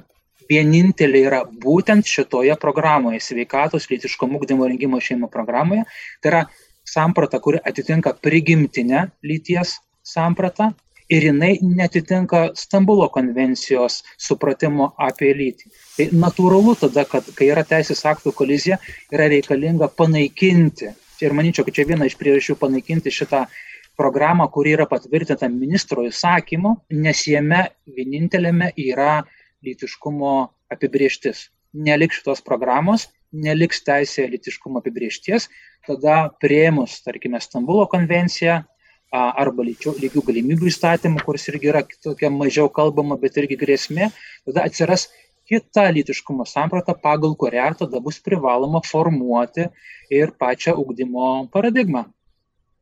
vienintelė 0.51 1.23
yra 1.29 1.43
būtent 1.65 2.07
šitoje 2.09 2.57
programoje, 2.63 3.21
sveikatos 3.21 3.89
lytiškumo 3.91 4.41
ugdymo 4.41 4.69
rengimo 4.69 5.01
šeimo 5.03 5.31
programoje. 5.33 5.85
Tai 6.23 6.33
yra 6.33 6.43
samprata, 6.87 7.41
kuri 7.43 7.61
atitinka 7.65 8.15
prigimtinę 8.23 9.09
lyties 9.27 9.79
sampratą 10.07 10.73
ir 11.09 11.23
jinai 11.29 11.59
netitinka 11.63 12.51
Stambulo 12.55 13.09
konvencijos 13.15 14.01
supratimo 14.19 14.93
apie 14.99 15.33
lytį. 15.35 15.71
Tai 15.97 16.09
natūralu 16.25 16.75
tada, 16.81 17.07
kad 17.09 17.29
kai 17.39 17.51
yra 17.53 17.63
teisės 17.67 18.03
aktų 18.11 18.35
kolizija, 18.35 18.79
yra 19.15 19.29
reikalinga 19.31 19.89
panaikinti. 19.99 20.91
Ir 21.23 21.33
manyčiau, 21.33 21.65
kad 21.65 21.79
čia 21.79 21.87
viena 21.89 22.09
iš 22.09 22.19
priežasčių 22.21 22.59
panaikinti 22.61 23.13
šitą 23.15 23.47
programą, 23.97 24.51
kuri 24.53 24.75
yra 24.77 24.85
patvirtinta 24.91 25.49
ministro 25.49 26.05
įsakymu, 26.05 26.75
nes 27.01 27.23
jame 27.31 27.63
vienintelėme 27.97 28.75
yra 28.77 29.23
lytiškumo 29.67 30.37
apibrieštis. 30.73 31.49
Neliks 31.77 32.23
šitos 32.23 32.41
programos, 32.47 33.09
neliks 33.35 33.83
teisė 33.85 34.25
lytiškumo 34.33 34.81
apibriešties, 34.81 35.51
tada 35.87 36.31
prieimus, 36.41 37.01
tarkime, 37.05 37.43
Stambulo 37.43 37.85
konvenciją, 37.91 38.63
arba 39.13 39.65
lyčių, 39.67 39.95
lygių 40.01 40.23
galimybių 40.27 40.71
įstatymų, 40.71 41.23
kuris 41.25 41.47
irgi 41.51 41.71
yra 41.71 41.83
tokia 42.05 42.31
mažiau 42.33 42.69
kalbama, 42.73 43.17
bet 43.21 43.37
irgi 43.39 43.59
grėsmė, 43.59 44.11
tada 44.49 44.67
atsiras 44.67 45.09
kita 45.47 45.87
lytiškumo 45.95 46.47
samprata, 46.47 46.95
pagal 46.95 47.37
kurią 47.39 47.71
tada 47.79 48.01
bus 48.03 48.19
privaloma 48.19 48.83
formuoti 48.85 49.69
ir 50.11 50.35
pačią 50.35 50.75
ugdymo 50.75 51.47
paradigmą. 51.55 52.07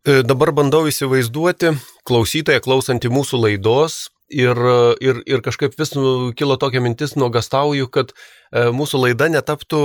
E, 0.04 0.22
dabar 0.24 0.52
bandau 0.52 0.84
įsivaizduoti 0.88 1.74
klausytoją 2.08 2.60
klausantį 2.64 3.12
mūsų 3.12 3.40
laidos, 3.44 4.08
Ir, 4.34 4.58
ir, 5.04 5.20
ir 5.30 5.42
kažkaip 5.44 5.76
vis 5.78 5.92
kilo 6.38 6.56
tokia 6.58 6.80
mintis, 6.82 7.12
nuogastauju, 7.20 7.86
kad 7.94 8.10
e, 8.14 8.64
mūsų 8.74 9.04
laida 9.04 9.28
netaptų 9.30 9.82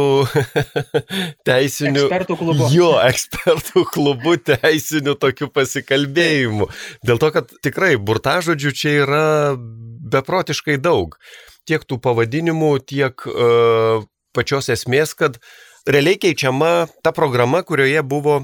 teisiniu. 1.49 2.07
Ekspertų 2.07 2.37
klubu. 2.39 2.69
Jo, 2.73 2.91
ekspertų 3.05 3.85
klubu 3.93 4.35
teisiniu 4.41 5.13
tokiu 5.19 5.51
pasikalbėjimu. 5.53 6.69
Dėl 7.05 7.21
to, 7.21 7.31
kad 7.35 7.53
tikrai 7.65 7.93
burtažodžių 8.01 8.73
čia 8.73 8.95
yra 9.03 9.25
beprotiškai 10.09 10.79
daug. 10.81 11.19
Tiek 11.69 11.85
tų 11.85 11.99
pavadinimų, 12.01 12.73
tiek 12.89 13.29
e, 13.29 13.49
pačios 14.33 14.71
esmės, 14.73 15.13
kad 15.13 15.37
realiai 15.85 16.17
keičiama 16.21 16.87
ta 17.05 17.13
programa, 17.15 17.61
kurioje 17.61 18.01
buvo 18.01 18.41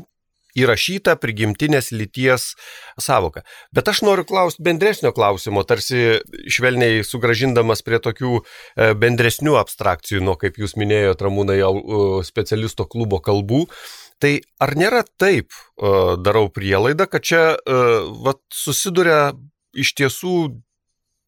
įrašyta 0.56 1.16
prigimtinės 1.22 1.92
lyties 1.96 2.54
savoka. 3.02 3.44
Bet 3.76 3.90
aš 3.92 4.04
noriu 4.08 4.26
klausti 4.28 4.64
bendresnio 4.66 5.12
klausimo, 5.16 5.64
tarsi 5.68 6.22
švelniai 6.52 7.04
sugražindamas 7.08 7.84
prie 7.86 8.00
tokių 8.04 8.40
e, 8.40 8.94
bendresnių 9.00 9.58
abstrakcijų, 9.62 10.24
nuo 10.26 10.38
kaip 10.40 10.60
jūs 10.62 10.78
minėjote, 10.80 11.26
Ramūnai, 11.26 11.60
specialisto 12.28 12.88
klubo 12.90 13.22
kalbų. 13.24 13.66
Tai 14.22 14.38
ar 14.64 14.76
nėra 14.80 15.04
taip, 15.20 15.52
e, 15.52 15.90
darau 16.24 16.48
prielaidą, 16.54 17.10
kad 17.12 17.26
čia 17.28 17.44
e, 17.56 17.82
vat, 18.24 18.40
susiduria 18.54 19.34
iš 19.76 19.92
tiesų 20.00 20.36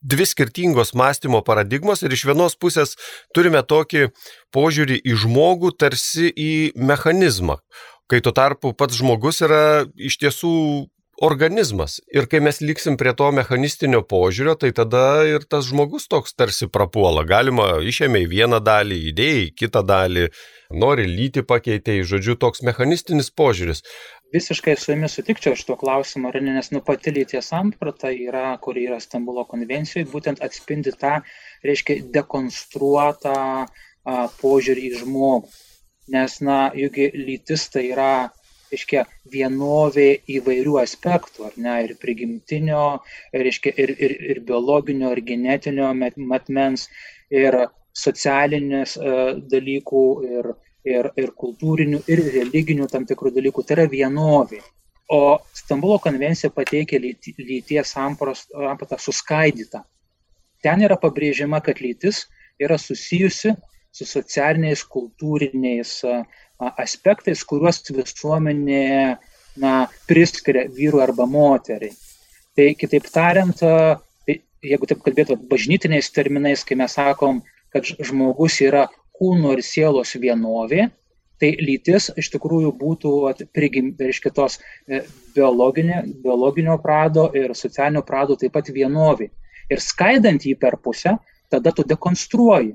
dvi 0.08 0.26
skirtingos 0.30 0.94
mąstymo 0.94 1.42
paradigmos 1.44 2.04
ir 2.06 2.14
iš 2.14 2.24
vienos 2.30 2.56
pusės 2.56 2.96
turime 3.36 3.64
tokį 3.66 4.08
požiūrį 4.56 5.02
į 5.04 5.18
žmogų 5.24 5.74
tarsi 5.82 6.30
į 6.32 6.52
mechanizmą, 6.78 7.58
kai 8.12 8.22
tuo 8.24 8.34
tarpu 8.36 8.74
pats 8.78 9.00
žmogus 9.00 9.44
yra 9.46 9.64
iš 9.96 10.20
tiesų 10.22 10.54
organizmas. 11.18 11.98
Ir 12.14 12.28
kai 12.30 12.40
mes 12.46 12.60
liksim 12.62 12.98
prie 12.98 13.14
to 13.18 13.30
mechanistinio 13.34 14.04
požiūrio, 14.06 14.54
tai 14.62 14.70
tada 14.76 15.26
ir 15.26 15.46
tas 15.50 15.66
žmogus 15.66 16.06
toks 16.12 16.36
tarsi 16.38 16.70
prapuola. 16.70 17.26
Galima 17.26 17.80
išėmė 17.82 18.22
į 18.26 18.30
vieną 18.36 18.60
dalį, 18.64 19.00
įdėjai 19.12 19.42
į 19.48 19.56
kitą 19.58 19.82
dalį, 19.88 20.28
nori 20.78 21.08
lyti 21.10 21.42
pakeitėjai, 21.42 22.06
žodžiu, 22.12 22.38
toks 22.38 22.62
mechanistinis 22.68 23.32
požiūris. 23.34 23.82
Visiškai 24.36 24.76
su 24.78 24.92
jumis 24.92 25.16
sutikčiau 25.16 25.56
šito 25.58 25.78
klausimo, 25.80 26.30
nes 26.30 26.72
nu 26.76 26.84
pati 26.86 27.14
lyties 27.16 27.50
samprata 27.50 28.12
yra, 28.12 28.58
kuri 28.62 28.86
yra 28.90 29.00
Stambulo 29.02 29.48
konvencijoje, 29.48 30.10
būtent 30.12 30.44
atspindi 30.44 30.92
tą, 30.92 31.22
reiškia, 31.66 32.02
dekonstruotą 32.14 33.40
požiūrį 34.42 34.92
į 34.92 35.00
žmogų. 35.02 35.50
Nes, 36.14 36.40
na, 36.42 36.58
juk 36.76 37.00
lytis 37.14 37.68
tai 37.74 37.90
yra 37.92 38.12
reiškia 38.72 39.06
vienovė 39.32 40.08
įvairių 40.38 40.78
aspektų, 40.82 41.48
ar 41.50 41.58
ne, 41.64 41.76
ir 41.88 41.96
prigimtinio, 42.02 42.86
reiškia, 43.34 43.74
ir, 43.80 43.94
ir, 43.96 44.16
ir 44.32 44.42
biologinio, 44.48 45.12
ir 45.16 45.22
genetinio 45.28 45.92
matmens, 45.96 46.88
ir 47.32 47.60
socialinės 47.98 48.98
uh, 49.00 49.36
dalykų, 49.52 50.06
ir, 50.32 50.50
ir, 50.88 51.12
ir 51.18 51.32
kultūrinių, 51.44 52.04
ir 52.12 52.24
religinių 52.36 52.90
tam 52.92 53.08
tikrų 53.10 53.34
dalykų. 53.40 53.64
Tai 53.64 53.80
yra 53.80 53.88
vienovė. 53.92 54.62
O 55.08 55.40
Stambulo 55.56 56.02
konvencija 56.04 56.52
pateikia 56.52 57.00
lyties 57.00 57.94
sampratą 57.96 59.00
suskaidytą. 59.00 59.86
Ten 60.64 60.84
yra 60.84 60.98
pabrėžiama, 61.00 61.62
kad 61.64 61.80
lytis 61.80 62.26
yra 62.60 62.76
susijusi 62.82 63.54
su 63.98 64.06
socialiniais, 64.06 64.84
kultūriniais 64.86 65.94
aspektais, 66.78 67.44
kuriuos 67.48 67.82
visuomenė 67.94 68.84
na, 69.62 69.74
priskiria 70.10 70.68
vyrui 70.74 71.04
arba 71.06 71.26
moteriai. 71.30 71.94
Tai 72.58 72.68
kitaip 72.78 73.10
tariant, 73.14 73.58
tai, 73.62 74.40
jeigu 74.66 74.90
taip 74.90 75.04
kalbėtų 75.06 75.38
bažnytiniais 75.50 76.10
terminais, 76.14 76.64
kai 76.66 76.78
mes 76.80 76.98
sakom, 76.98 77.44
kad 77.74 77.86
žmogus 77.86 78.62
yra 78.66 78.88
kūno 79.18 79.54
ir 79.56 79.64
sielos 79.66 80.16
vienovė, 80.18 80.88
tai 81.42 81.52
lytis 81.62 82.10
iš 82.18 82.32
tikrųjų 82.34 82.72
būtų 82.80 83.12
prigimta 83.54 84.08
iš 84.10 84.22
kitos 84.24 84.58
e, 84.58 85.04
biologinio, 85.36 86.02
biologinio 86.24 86.78
prado 86.82 87.28
ir 87.38 87.54
socialinio 87.58 88.02
prado 88.06 88.38
taip 88.42 88.56
pat 88.58 88.72
vienovė. 88.74 89.30
Ir 89.70 89.84
skaidant 89.84 90.46
jį 90.48 90.56
per 90.58 90.80
pusę, 90.82 91.18
tada 91.52 91.74
tu 91.76 91.86
dekonstruoji. 91.86 92.74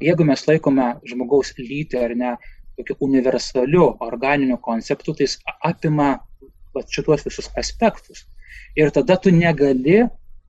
Jeigu 0.00 0.24
mes 0.26 0.44
laikome 0.46 0.92
žmogaus 1.10 1.54
lytį 1.58 1.98
ar 2.04 2.14
ne 2.14 2.36
tokiu 2.78 2.96
universaliu 3.08 3.88
organiniu 4.06 4.58
konceptu, 4.62 5.14
tai 5.18 5.26
jis 5.26 5.38
apima 5.66 6.10
va, 6.74 6.84
šituos 6.86 7.26
visus 7.26 7.50
aspektus. 7.58 8.22
Ir 8.78 8.92
tada 8.94 9.16
tu 9.18 9.32
negali 9.34 10.04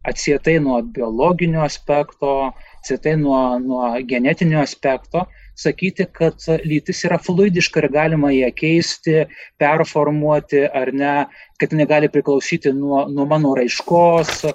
atsietai 0.05 0.59
nuo 0.63 0.79
biologinio 0.95 1.63
aspekto, 1.65 2.51
atsietai 2.79 3.15
nuo, 3.17 3.41
nuo 3.59 3.89
genetinio 4.07 4.61
aspekto, 4.61 5.25
sakyti, 5.59 6.05
kad 6.15 6.39
lytis 6.63 7.01
yra 7.07 7.17
fluidiška 7.19 7.81
ir 7.81 7.89
galima 7.91 8.31
ją 8.31 8.51
keisti, 8.55 9.25
performuoti 9.59 10.61
ar 10.81 10.93
ne, 10.95 11.15
kad 11.59 11.73
jinai 11.73 11.89
gali 11.89 12.11
priklausyti 12.13 12.71
nuo, 12.77 13.07
nuo 13.11 13.25
mano 13.27 13.55
raiškos, 13.57 14.45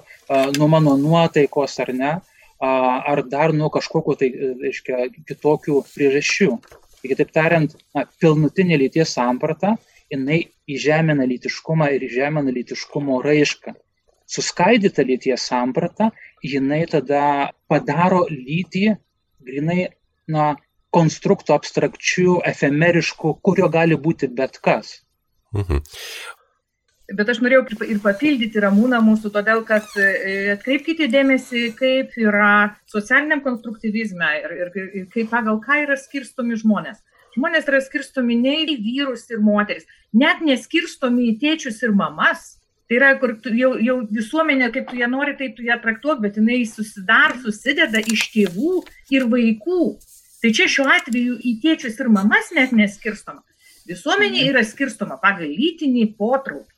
nuo 0.57 0.71
mano 0.71 0.95
nuotaikos 0.97 1.77
ar 1.83 1.93
ne, 1.99 2.15
ar 3.11 3.23
dar 3.29 3.53
nuo 3.55 3.69
kažkokiu 3.73 4.15
tai, 4.19 4.31
reiškia, 4.61 5.09
kitokių 5.29 5.81
priežasčių. 5.93 6.49
Tai 6.95 7.11
kitaip 7.11 7.33
tariant, 7.35 7.75
na, 7.95 8.05
pilnutinė 8.21 8.79
lyties 8.81 9.13
samprata, 9.17 9.75
jinai 10.11 10.45
įžemina 10.69 11.25
lytiškumą 11.29 11.91
ir 11.95 12.05
įžemina 12.07 12.53
lytiškumo 12.55 13.21
raišką. 13.25 13.75
Suskaidyta 14.25 15.05
lyties 15.05 15.43
samprata, 15.51 16.09
jinai 16.41 16.85
tada 16.89 17.51
padaro 17.69 18.25
lytį 18.31 18.95
grinai, 19.45 19.89
na, 20.27 20.55
konstruktų 20.95 21.55
abstrakčių, 21.57 22.39
efemeriškų, 22.51 23.35
kurio 23.45 23.67
gali 23.71 23.97
būti 23.99 24.29
bet 24.31 24.61
kas. 24.63 25.01
Mhm. 25.55 25.81
Bet 27.13 27.29
aš 27.29 27.37
norėjau 27.45 27.67
ir 27.85 27.99
papildyti 28.01 28.61
ramūną 28.63 28.97
mūsų, 29.05 29.29
todėl 29.35 29.61
kad 29.67 29.85
e, 30.01 30.55
atkreipkite 30.55 31.05
dėmesį, 31.13 31.67
kaip 31.77 32.15
yra 32.17 32.73
socialiniam 32.89 33.43
konstruktyvizme 33.45 34.29
ir, 34.39 34.55
ir, 34.57 34.71
ir 35.01 35.05
kaip 35.13 35.29
pagal 35.29 35.59
ką 35.61 35.83
yra 35.83 35.99
skirstomi 36.01 36.57
žmonės. 36.57 37.03
Žmonės 37.35 37.69
yra 37.69 37.83
skirstomi 37.85 38.39
ne 38.41 38.55
į 38.63 38.79
vyrus 38.81 39.27
ir 39.29 39.43
moteris, 39.45 39.85
net 40.17 40.41
neskirstomi 40.41 41.29
į 41.29 41.37
tėčius 41.43 41.83
ir 41.85 41.93
mamas. 41.93 42.55
Tai 42.89 42.99
yra, 42.99 43.13
kur 43.21 43.35
tu, 43.41 43.53
jau, 43.57 43.71
jau 43.81 43.99
visuomenė, 44.13 44.69
kaip 44.73 44.89
tu 44.89 44.97
ją 44.97 45.09
nori, 45.09 45.33
taip 45.37 45.55
tu 45.57 45.65
ją 45.65 45.77
traktuok, 45.81 46.19
bet 46.25 46.37
jinai 46.37 46.63
susidar, 46.69 47.33
susideda 47.41 48.01
iš 48.01 48.27
tėvų 48.33 48.83
ir 49.13 49.25
vaikų. 49.29 49.81
Tai 50.41 50.51
čia 50.53 50.69
šiuo 50.69 50.85
atveju 50.93 51.39
į 51.41 51.55
tėčius 51.63 51.97
ir 52.01 52.11
mamas 52.13 52.51
net 52.53 52.73
neskirstoma. 52.77 53.41
Visuomenė 53.89 54.39
mhm. 54.39 54.51
yra 54.53 54.63
skirstoma 54.65 55.17
pagal 55.21 55.49
lytinį 55.49 56.11
potraukį. 56.17 56.74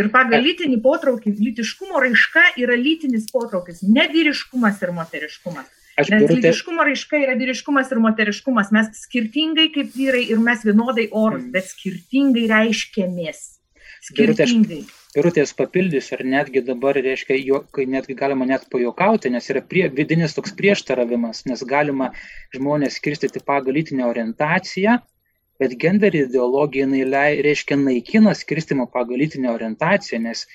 Ir 0.00 0.08
pagal 0.12 0.40
lytinį 0.40 0.78
potraukį, 0.84 1.34
lytiškumo 1.36 2.00
raiška 2.00 2.44
yra 2.62 2.76
lytinis 2.80 3.26
potraukis, 3.32 3.82
ne 3.84 4.06
vyriškumas 4.08 4.80
ir 4.80 4.92
moteriškumas. 4.96 5.68
Aš 6.00 6.08
Nes 6.08 6.22
birutė... 6.24 6.38
lytiškumo 6.38 6.86
raiška 6.88 7.20
yra 7.20 7.34
vyriškumas 7.36 7.92
ir 7.92 8.00
moteriškumas. 8.00 8.70
Mes 8.72 8.88
skirtingai 9.02 9.68
kaip 9.74 9.92
vyrai 9.92 10.22
ir 10.32 10.40
mes 10.40 10.64
vienodai 10.64 11.10
orus, 11.12 11.44
bet 11.52 11.68
skirtingai 11.68 12.46
reiškėmės. 12.48 13.42
Skirtingai. 14.08 14.80
Birutės 15.12 15.52
papildys 15.52 16.08
ir 16.16 16.24
netgi 16.24 16.62
dabar 16.64 16.96
reiškia, 16.96 17.36
jo, 17.44 17.60
kai 17.76 17.84
netgi 17.84 18.16
galima 18.16 18.48
net 18.48 18.64
pajokauti, 18.72 19.28
nes 19.30 19.44
yra 19.52 19.60
prie, 19.60 19.84
vidinis 19.92 20.32
toks 20.32 20.54
prieštaravimas, 20.56 21.44
nes 21.50 21.60
galima 21.68 22.08
žmonės 22.56 22.96
skirstyti 22.96 23.44
pagal 23.44 23.76
lytinę 23.76 24.08
orientaciją, 24.08 24.96
bet 25.62 25.78
gender 25.78 26.14
ideologija 26.18 26.88
jinai 26.88 27.42
reiškia 27.46 27.78
naikina 27.78 28.34
skirstimą 28.34 28.88
pagal 28.90 29.20
lytinę 29.22 29.52
orientaciją, 29.54 30.18
nes 30.26 30.46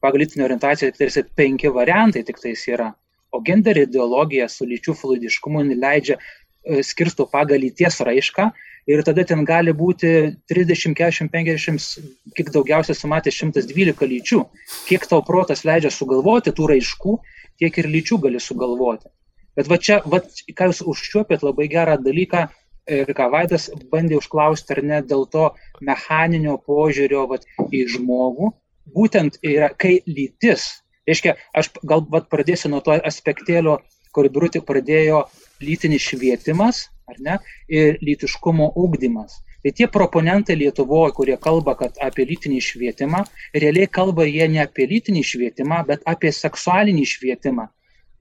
pagal 0.00 0.24
lytinę 0.24 0.46
orientaciją 0.48 0.92
tai 0.92 1.04
tarsi 1.04 1.24
penki 1.40 1.72
variantai 1.80 2.24
tik 2.24 2.40
tais 2.40 2.62
yra, 2.68 2.92
o 3.34 3.42
gender 3.44 3.76
ideologija 3.82 4.48
su 4.48 4.64
lyčių 4.70 4.94
fluidiškumu 5.00 5.64
leidžia 5.72 6.16
e, 6.16 6.82
skirsto 6.90 7.26
pagal 7.34 7.60
lyties 7.64 8.00
raišką 8.08 8.48
ir 8.86 9.02
tada 9.06 9.24
ten 9.28 9.44
gali 9.48 9.72
būti 9.76 10.12
30, 10.52 10.96
40, 10.96 11.30
50, 11.32 12.08
kiek 12.36 12.52
daugiausiai 12.56 12.96
sumatė 12.96 13.32
112 13.32 14.08
lyčių. 14.12 14.42
Kiek 14.88 15.06
tau 15.10 15.22
protas 15.26 15.64
leidžia 15.68 15.92
sugalvoti 15.92 16.52
tų 16.56 16.70
raiškų, 16.74 17.14
tiek 17.60 17.80
ir 17.80 17.90
lyčių 17.96 18.20
gali 18.26 18.40
sugalvoti. 18.40 19.08
Bet 19.56 19.70
va 19.70 19.78
čia, 19.78 20.00
va, 20.10 20.20
ką 20.58 20.70
jūs 20.70 20.82
užčiuopėt 20.90 21.44
labai 21.46 21.68
gerą 21.72 21.96
dalyką, 22.02 22.48
Vaidas 22.86 23.70
bandė 23.92 24.18
užklausti, 24.20 24.74
ar 24.74 24.82
ne 24.84 25.00
dėl 25.02 25.24
to 25.34 25.44
mechaninio 25.80 26.58
požiūrio 26.66 27.26
vat, 27.30 27.46
į 27.72 27.86
žmogų, 27.96 28.50
būtent 28.96 29.38
yra, 29.42 29.70
kai 29.72 30.00
lytis, 30.06 30.82
reiškia, 31.08 31.36
aš 31.54 31.70
gal 31.82 32.04
vat, 32.10 32.28
pradėsiu 32.28 32.68
nuo 32.68 32.80
to 32.80 32.92
aspektėlio, 32.92 33.78
kur 34.12 34.28
Birutė 34.28 34.60
pradėjo 34.60 35.24
lytinis 35.64 36.04
švietimas, 36.10 36.90
ar 37.08 37.16
ne, 37.20 37.38
ir 37.68 37.98
lytiškumo 38.04 38.72
ūkdymas. 38.76 39.40
Tai 39.64 39.72
tie 39.72 39.88
proponentai 39.88 40.58
Lietuvoje, 40.60 41.14
kurie 41.16 41.36
kalba 41.40 41.74
apie 41.80 42.26
lytinį 42.28 42.60
švietimą, 42.60 43.24
realiai 43.54 43.88
kalba 43.88 44.28
jie 44.28 44.46
ne 44.48 44.60
apie 44.60 44.84
lytinį 44.90 45.24
švietimą, 45.24 45.80
bet 45.88 46.04
apie 46.04 46.32
seksualinį 46.36 47.06
švietimą 47.14 47.70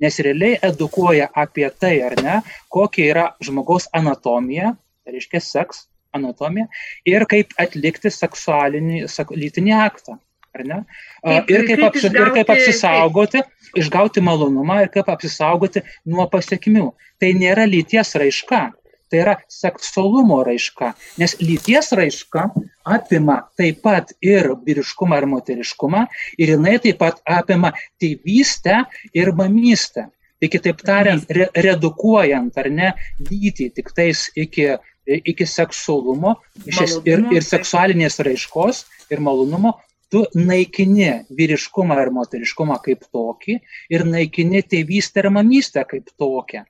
nes 0.02 0.20
realiai 0.26 0.60
edukuoja 0.70 1.30
apie 1.36 1.70
tai, 1.80 1.96
ar 2.06 2.18
ne, 2.24 2.42
kokia 2.74 3.10
yra 3.12 3.26
žmogaus 3.44 3.90
anatomija, 3.94 4.74
tai 5.04 5.16
reiškia 5.18 5.42
seks 5.44 5.88
anatomija, 6.14 6.68
ir 7.10 7.26
kaip 7.30 7.56
atlikti 7.60 8.12
seksualinį, 8.14 9.08
sak, 9.12 9.34
lytinį 9.36 9.76
aktą. 9.80 10.20
Kaip, 10.54 11.50
ir, 11.50 11.64
kaip 11.66 11.82
apsi, 11.88 12.06
išgauti, 12.06 12.20
ir 12.22 12.36
kaip 12.36 12.50
apsisaugoti, 12.54 13.40
kaip... 13.42 13.70
išgauti 13.82 14.22
malonumą 14.22 14.84
ir 14.84 14.92
kaip 14.94 15.08
apsisaugoti 15.10 15.82
nuo 16.06 16.28
pasiekmių. 16.30 16.92
Tai 17.18 17.32
nėra 17.40 17.66
lyties 17.66 18.14
raiška, 18.22 18.68
tai 19.14 19.22
yra 19.22 19.36
seksualumo 19.54 20.40
raiška, 20.48 20.88
nes 21.22 21.36
lyties 21.38 21.92
raiška 21.94 22.48
apima 22.96 23.44
taip 23.60 23.84
pat 23.86 24.16
ir 24.26 24.50
vyriškumą 24.66 25.20
ir 25.22 25.28
moteriškumą 25.30 26.02
ir 26.42 26.56
jinai 26.56 26.80
taip 26.82 26.98
pat 27.04 27.22
apima 27.30 27.76
tėvystę 28.02 28.82
ir 29.14 29.32
mamystę. 29.38 30.08
Tai 30.42 30.50
kitaip 30.52 30.82
tariant, 30.84 31.30
re, 31.30 31.46
redukuojant 31.54 32.58
ar 32.58 32.68
ne 32.74 32.90
lytį 33.30 33.70
tik 33.78 33.94
tais 33.96 34.26
iki, 34.34 34.74
iki 35.06 35.46
seksualumo 35.48 36.34
malonumų, 36.66 37.06
ir, 37.08 37.24
ir 37.38 37.46
seksualinės 37.46 38.20
raiškos 38.26 38.82
ir 39.14 39.22
malonumo, 39.24 39.78
tu 40.10 40.26
naikini 40.34 41.24
vyriškumą 41.38 42.02
ir 42.02 42.12
moteriškumą 42.18 42.82
kaip 42.82 43.06
tokį 43.14 43.62
ir 43.94 44.10
naikini 44.10 44.66
tėvystę 44.66 45.22
ir 45.22 45.32
mamystę 45.38 45.86
kaip 45.86 46.10
tokią. 46.18 46.66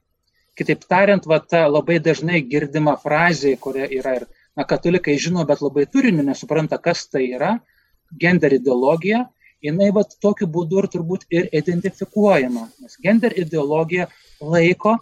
Kitaip 0.59 0.83
tariant, 0.89 1.25
va, 1.29 1.39
ta 1.39 1.65
labai 1.67 1.99
dažnai 2.03 2.43
girdima 2.49 2.93
frazė, 3.01 3.55
kuria 3.61 3.87
yra 3.89 4.17
ir 4.19 4.25
na, 4.57 4.65
katalikai 4.69 5.15
žino, 5.21 5.45
bet 5.49 5.63
labai 5.65 5.85
turiniu 5.89 6.25
nesupranta, 6.27 6.77
kas 6.77 7.07
tai 7.09 7.23
yra, 7.37 7.55
gender 8.21 8.53
ideologija, 8.53 9.23
jinai 9.65 9.89
va, 9.95 10.03
tokiu 10.25 10.49
būdu 10.57 10.83
ir 10.83 10.89
turbūt 10.93 11.25
ir 11.33 11.47
identifikuojama. 11.61 12.67
Nes 12.83 12.99
gender 13.01 13.33
ideologija 13.45 14.09
laiko, 14.41 14.99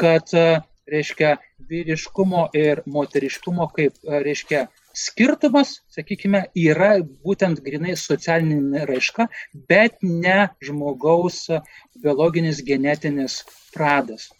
kad, 0.00 0.32
reiškia, 0.90 1.36
vyriškumo 1.68 2.48
ir 2.56 2.82
moteriškumo 2.94 3.68
kaip, 3.76 4.00
reiškia, 4.24 4.66
skirtumas, 4.94 5.80
sakykime, 5.92 6.44
yra 6.54 6.94
būtent 7.26 7.60
grinai 7.64 7.96
socialinė 7.98 8.84
raiška, 8.88 9.26
bet 9.68 9.98
ne 10.02 10.48
žmogaus 10.64 11.44
biologinis 12.00 12.62
genetinis 12.64 13.42
pradas. 13.74 14.30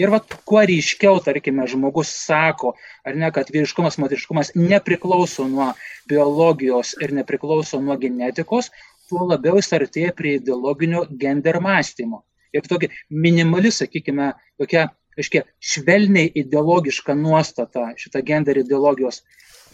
Ir 0.00 0.08
vat, 0.12 0.24
kuo 0.48 0.62
ryškiau, 0.64 1.18
tarkime, 1.20 1.66
žmogus 1.68 2.08
sako, 2.16 2.72
ar 3.04 3.16
ne, 3.18 3.28
kad 3.34 3.50
vyriškumas, 3.52 3.98
moteriškumas 4.00 4.54
nepriklauso 4.56 5.44
nuo 5.48 5.72
biologijos 6.08 6.94
ir 7.04 7.12
nepriklauso 7.12 7.80
nuo 7.80 7.98
genetikos, 8.00 8.70
tuo 9.10 9.26
labiau 9.28 9.60
jis 9.60 9.68
artėja 9.76 10.14
prie 10.16 10.38
ideologinio 10.38 11.04
gender 11.20 11.60
mąstymo. 11.60 12.22
Ir 12.56 12.64
tokia 12.68 12.88
minimali, 13.12 13.72
sakykime, 13.72 14.32
tokia, 14.60 14.88
aiškiai, 15.20 15.44
švelniai 15.60 16.32
ideologiška 16.40 17.16
nuostata 17.16 17.90
šitą 18.00 18.24
gender 18.24 18.62
ideologijos 18.64 19.20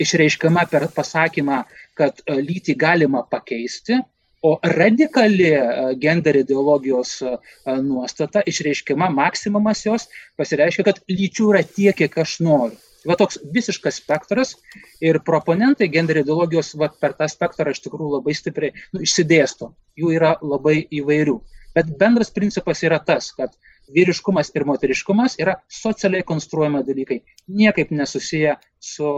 išreiškiama 0.02 0.66
per 0.70 0.88
pasakymą, 0.94 1.62
kad 1.98 2.22
lytį 2.26 2.74
galima 2.78 3.22
pakeisti, 3.30 3.98
o 4.42 4.58
radikali 4.62 5.50
e, 5.52 5.62
gender 6.00 6.36
ideologijos 6.36 7.22
e, 7.22 7.36
nuostata 7.82 8.42
išreiškiama, 8.46 9.10
maksimumas 9.10 9.84
jos 9.86 10.08
pasireiškia, 10.38 10.84
kad 10.86 11.00
lyčių 11.10 11.50
yra 11.52 11.64
tiek, 11.66 11.96
kiek 11.98 12.18
aš 12.22 12.38
noriu. 12.46 12.78
Va 13.06 13.14
toks 13.18 13.38
visiškas 13.54 14.00
spektras 14.02 14.56
ir 15.00 15.20
proponentai 15.26 15.88
gender 15.92 16.18
ideologijos 16.22 16.74
va, 16.80 16.90
per 16.90 17.14
tą 17.18 17.28
spektrą 17.30 17.70
iš 17.72 17.80
tikrųjų 17.84 18.18
labai 18.18 18.34
stipriai 18.34 18.74
nu, 18.92 19.02
išsidėsto. 19.06 19.70
Jų 19.98 20.12
yra 20.18 20.34
labai 20.42 20.80
įvairių. 21.00 21.38
Bet 21.76 21.94
bendras 22.00 22.32
principas 22.34 22.82
yra 22.82 22.98
tas, 22.98 23.30
kad 23.36 23.54
vyriškumas 23.94 24.50
ir 24.56 24.66
moteriškumas 24.68 25.38
yra 25.38 25.56
socialiai 25.72 26.26
konstruojama 26.26 26.82
dalykai, 26.86 27.22
niekaip 27.48 27.94
nesusiję 27.94 28.56
su 28.80 29.12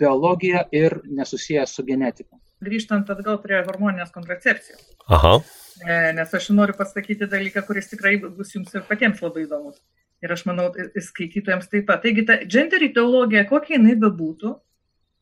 biologija 0.00 0.66
ir 0.72 1.00
nesusiję 1.06 1.66
su 1.66 1.84
genetika. 1.86 2.36
Grįžtant 2.60 3.08
atgal 3.08 3.38
prie 3.40 3.62
hormoninės 3.64 4.12
kontracepcijos. 4.12 4.82
Aha. 5.08 5.38
E, 5.80 5.94
nes 6.16 6.34
aš 6.36 6.50
noriu 6.52 6.74
pasakyti 6.76 7.28
dalyką, 7.30 7.62
kuris 7.64 7.88
tikrai 7.88 8.18
bus 8.20 8.52
jums 8.52 8.74
ir 8.76 8.84
patiems 8.88 9.22
labai 9.24 9.46
įdomus. 9.46 9.78
Ir 10.20 10.34
aš 10.34 10.44
manau, 10.44 10.66
skaitytojams 11.00 11.70
taip 11.72 11.86
pat. 11.88 12.02
Taigi 12.04 12.26
ta 12.28 12.36
gender 12.44 12.84
ideologija, 12.84 13.46
kokia 13.48 13.78
jinai 13.78 13.94
bebūtų, 14.02 14.52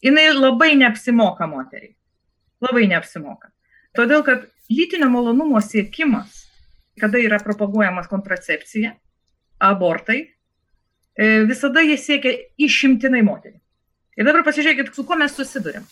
jinai 0.03 0.27
labai 0.35 0.73
neapsimoka 0.81 1.47
moteriai. 1.47 1.95
Labai 2.65 2.89
neapsimoka. 2.91 3.53
Todėl, 3.95 4.25
kad 4.27 4.49
lytinio 4.67 5.07
malonumo 5.13 5.63
siekimas, 5.63 6.43
kada 6.99 7.23
yra 7.23 7.39
propaguojamas 7.45 8.11
kontracepcija, 8.11 8.97
abortai, 9.63 10.19
e, 11.15 11.31
visada 11.47 11.87
jie 11.87 11.95
siekia 12.03 12.35
išimtinai 12.59 13.23
moteriai. 13.23 13.63
Ir 14.19 14.27
dabar 14.27 14.43
pasižiūrėkit, 14.43 14.91
su 14.95 15.07
kuo 15.07 15.15
mes 15.19 15.39
susidurėm. 15.39 15.87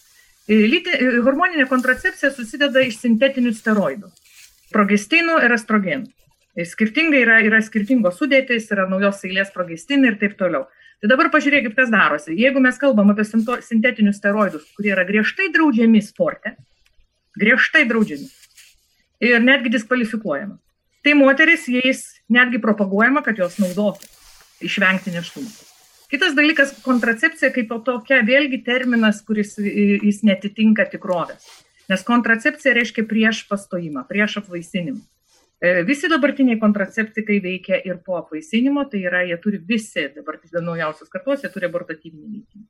Lyti, 0.47 0.93
e, 0.95 1.19
hormoninė 1.27 1.67
kontracepcija 1.67 2.31
susideda 2.31 2.85
iš 2.87 3.01
sintetinių 3.03 3.51
steroidų- 3.55 4.13
progestinų 4.75 5.41
ir 5.43 5.55
estrogenų. 5.57 6.07
E, 6.57 6.65
skirtingai 6.65 7.23
yra, 7.25 7.41
yra 7.43 7.59
skirtingos 7.61 8.21
sudėtys, 8.21 8.71
yra 8.71 8.87
naujos 8.89 9.25
eilės 9.27 9.51
progestinai 9.53 10.13
ir 10.13 10.19
taip 10.21 10.39
toliau. 10.39 10.67
Tai 11.03 11.11
dabar 11.11 11.29
pažiūrėkit, 11.31 11.75
kas 11.75 11.91
darosi. 11.91 12.39
Jeigu 12.39 12.61
mes 12.61 12.79
kalbam 12.79 13.11
apie 13.11 13.25
sintetinius 13.27 14.17
steroidus, 14.17 14.65
kurie 14.77 14.95
yra 14.95 15.05
griežtai 15.05 15.51
draudžiami 15.53 16.01
sporte, 16.01 16.57
griežtai 17.37 17.85
draudžiami 17.85 18.31
ir 19.21 19.41
netgi 19.41 19.75
diskvalifikuojama, 19.75 20.59
tai 21.05 21.13
moteris 21.15 21.67
jais 21.69 22.21
netgi 22.31 22.63
propaguojama, 22.63 23.23
kad 23.23 23.37
jos 23.37 23.59
naudotų 23.59 24.09
išvengti 24.63 25.13
neštumo. 25.13 25.76
Kitas 26.11 26.37
dalykas- 26.39 26.75
kontracepcija 26.89 27.51
kaip 27.55 27.73
tokia, 27.85 28.21
vėlgi 28.23 28.63
terminas, 28.65 29.23
kuris 29.27 29.57
jis 29.59 30.23
netitinka 30.23 30.87
tikrovės. 30.93 31.47
Nes 31.91 32.03
kontracepcija 32.03 32.75
reiškia 32.75 33.07
prieš 33.07 33.47
pastojimą, 33.49 34.07
prieš 34.09 34.39
apvaisinimą. 34.43 35.01
E, 35.63 35.83
visi 35.89 36.09
dabartiniai 36.09 36.61
kontraceptikai 36.61 37.41
veikia 37.41 37.81
ir 37.85 37.99
po 38.05 38.19
apvaisinimo, 38.19 38.85
tai 38.91 39.01
yra, 39.09 39.23
jie 39.25 39.39
turi 39.43 39.59
visi, 39.59 40.09
dabar 40.15 40.39
naujausios 40.53 41.09
kartos, 41.09 41.43
jie 41.43 41.51
turi 41.51 41.67
abortatyvinį 41.67 42.27
veikimą. 42.35 42.67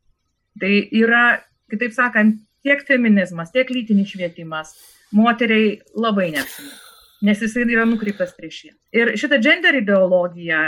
Tai 0.61 0.73
yra, 1.03 1.25
kitaip 1.71 1.93
sakant, 1.93 2.41
tiek 2.63 2.87
feminizmas, 2.87 3.53
tiek 3.53 3.69
lytinis 3.69 4.13
švietimas 4.15 4.77
moteriai 5.13 5.81
labai 5.95 6.31
neapsimoka 6.31 6.86
nes 7.27 7.41
jisai 7.43 7.65
yra 7.67 7.85
nukreiptas 7.89 8.35
prieš 8.37 8.61
ją. 8.69 8.75
Ir 8.95 9.13
šitą 9.19 9.41
gender 9.43 9.77
ideologiją 9.81 10.61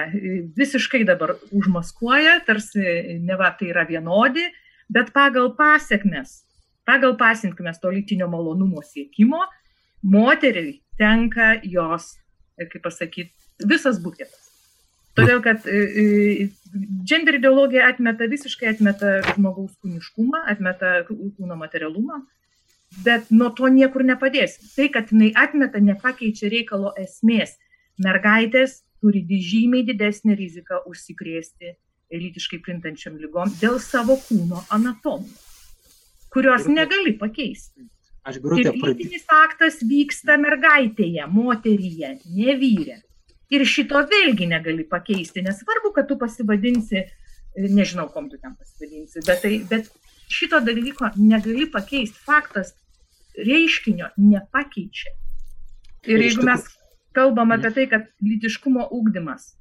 visiškai 0.58 1.04
dabar 1.08 1.36
užmaskuoja, 1.54 2.40
tarsi 2.48 2.82
ne 3.22 3.38
va 3.38 3.52
tai 3.58 3.70
yra 3.70 3.86
vienodi, 3.88 4.44
bet 4.90 5.12
pagal 5.14 5.52
pasiekmes, 5.58 6.42
pagal 6.88 7.16
pasiekmes 7.20 7.80
to 7.82 7.92
lytinio 7.94 8.28
malonumo 8.32 8.82
siekimo, 8.82 9.44
moteriai 10.02 10.78
tenka 10.98 11.54
jos, 11.62 12.16
kaip 12.58 12.82
pasakyti, 12.82 13.32
visas 13.68 14.00
buketas. 14.02 14.48
Todėl, 15.18 15.40
kad 15.42 15.64
gender 17.10 17.38
ideologija 17.40 17.88
atmeta 17.90 18.28
visiškai 18.30 18.68
atmeta 18.70 19.16
žmogaus 19.32 19.72
kūniškumą, 19.82 20.44
atmeta 20.52 21.00
kūno 21.08 21.56
materialumą, 21.58 22.20
bet 23.04 23.32
nuo 23.34 23.50
to 23.54 23.68
niekur 23.72 24.04
nepadėsim. 24.06 24.68
Tai, 24.74 24.88
kad 24.94 25.12
jinai 25.12 25.32
atmeta, 25.36 25.80
nepakeičia 25.82 26.50
reikalo 26.52 26.94
esmės. 26.98 27.56
Mergaitės 28.02 28.80
turi 29.02 29.24
žymiai 29.26 29.86
didesnį 29.86 30.36
riziką 30.38 30.82
užsikrėsti 30.90 31.76
lytiškai 32.14 32.60
plintančiam 32.64 33.18
lygom 33.20 33.50
dėl 33.60 33.76
savo 33.82 34.16
kūno 34.22 34.62
anatomijos, 34.72 35.44
kurios 36.32 36.64
negali 36.70 37.14
pakeisti. 37.20 37.84
Aš 38.28 38.40
birutė 38.44 38.72
pradėjau. 38.72 38.94
Lytinis 38.94 39.28
aktas 39.32 39.78
vyksta 39.84 40.36
mergaitėje, 40.40 41.26
moteryje, 41.32 42.14
ne 42.32 42.56
vyrė. 42.60 42.98
Ir 43.54 43.64
šito 43.64 44.00
vėlgi 44.08 44.48
negali 44.48 44.84
pakeisti, 44.88 45.44
nesvarbu, 45.44 45.94
kad 45.96 46.08
tu 46.10 46.18
pasivadinsi, 46.20 47.06
nežinau, 47.56 48.08
kom 48.12 48.28
tu 48.28 48.36
ten 48.36 48.52
pasivadinsi, 48.56 49.22
bet, 49.24 49.40
tai, 49.44 49.54
bet 49.70 49.88
šito 50.28 50.60
dalyko 50.64 51.08
negali 51.16 51.68
pakeisti. 51.72 52.20
Faktas 52.28 52.74
reiškinio 53.46 54.10
nepakeičia. 54.16 55.14
Ir 56.08 56.24
jeigu 56.24 56.46
mes 56.46 56.66
kalbam 57.16 57.54
apie 57.54 57.70
tai, 57.74 57.86
kad 57.90 58.08
lytiškumo 58.24 58.88
ūkdymas 58.94 59.54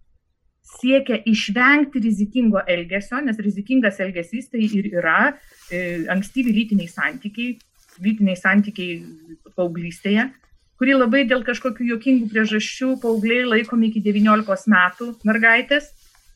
siekia 0.68 1.22
išvengti 1.32 2.02
rizikingo 2.04 2.60
elgesio, 2.68 3.22
nes 3.24 3.38
rizikingas 3.40 4.02
elgesys 4.04 4.50
tai 4.52 4.66
ir 4.68 4.90
yra 4.92 5.20
e, 5.72 6.04
ankstyvi 6.12 6.52
lytiniai 6.54 6.92
santykiai, 6.92 7.56
lytiniai 8.04 8.36
santykiai 8.38 8.98
paauglystėje, 9.56 10.28
kurį 10.78 10.98
labai 10.98 11.24
dėl 11.30 11.46
kažkokių 11.48 11.88
jokingų 11.94 12.28
priežasčių 12.34 12.98
paaugliai 13.02 13.48
laikomi 13.48 13.90
iki 13.94 14.04
19 14.06 14.74
metų 14.76 15.14
mergaitės 15.26 15.94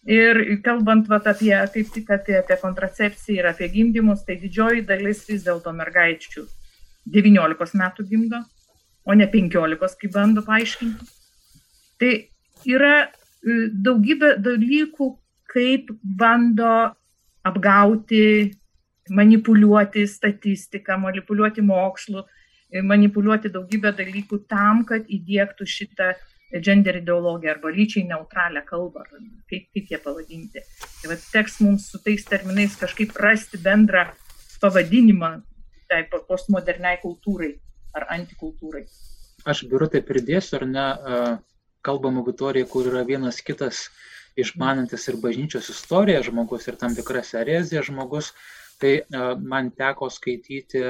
Ir 0.10 0.58
kalbant 0.65 1.06
vat, 1.06 1.27
apie, 1.30 1.54
kaip 1.73 1.91
tik 1.93 2.08
apie, 2.10 2.39
apie 2.39 2.56
kontracepciją 2.58 3.38
ir 3.38 3.49
apie 3.51 3.67
gimdymus, 3.69 4.23
tai 4.25 4.39
didžioji 4.41 4.82
dalis 4.88 5.21
vis 5.30 5.43
dėlto 5.45 5.73
mergaičių 5.77 6.47
19 7.09 7.79
metų 7.81 8.05
gimdo, 8.09 8.41
o 9.05 9.15
ne 9.17 9.27
15, 9.27 9.97
kaip 10.01 10.13
bando 10.13 10.43
paaiškinti. 10.45 11.07
Tai 12.01 12.11
yra 12.69 12.95
e, 13.05 13.09
daugybė 13.73 14.35
dalykų, 14.41 15.07
kaip 15.51 15.91
bando 16.03 16.91
apgauti, 17.47 18.51
manipuliuoti 19.09 20.05
statistiką, 20.07 20.97
manipuliuoti 21.01 21.63
mokslu, 21.65 22.23
e, 22.71 22.81
manipuliuoti 22.85 23.51
daugybę 23.53 23.93
dalykų 23.97 24.43
tam, 24.49 24.85
kad 24.85 25.09
įdėktų 25.09 25.67
šitą 25.67 26.13
gender 26.59 26.97
ideologiją 26.99 27.55
arba 27.55 27.71
lyčiai 27.71 28.03
neutralią 28.09 28.63
kalbą, 28.67 29.05
kaip, 29.49 29.69
kaip 29.71 29.91
jie 29.93 29.99
pavadinti. 30.03 30.63
Tai 31.01 31.13
va, 31.13 31.17
teks 31.31 31.61
mums 31.63 31.87
su 31.91 32.01
tais 32.03 32.25
terminais 32.27 32.75
kažkaip 32.79 33.15
rasti 33.23 33.59
bendrą 33.61 34.09
pavadinimą 34.61 35.39
tai 35.91 36.06
postmoderniai 36.10 36.99
kultūrai 37.04 37.51
ar 37.97 38.08
antikultūrai. 38.15 38.86
Aš 39.51 39.65
biuru 39.67 39.89
tai 39.91 40.04
pridėsiu, 40.06 40.62
ar 40.62 40.65
ne, 40.69 40.88
kalbam 41.86 42.21
auditorija, 42.21 42.69
kur 42.69 42.88
yra 42.91 43.04
vienas 43.08 43.41
kitas 43.43 43.89
išmanantis 44.39 45.08
ir 45.12 45.17
bažnyčios 45.19 45.69
istoriją 45.73 46.21
žmogus 46.30 46.69
ir 46.69 46.77
tam 46.80 46.95
tikras 46.95 47.34
erezija 47.36 47.84
žmogus, 47.84 48.32
tai 48.80 49.01
man 49.41 49.73
teko 49.75 50.10
skaityti 50.13 50.86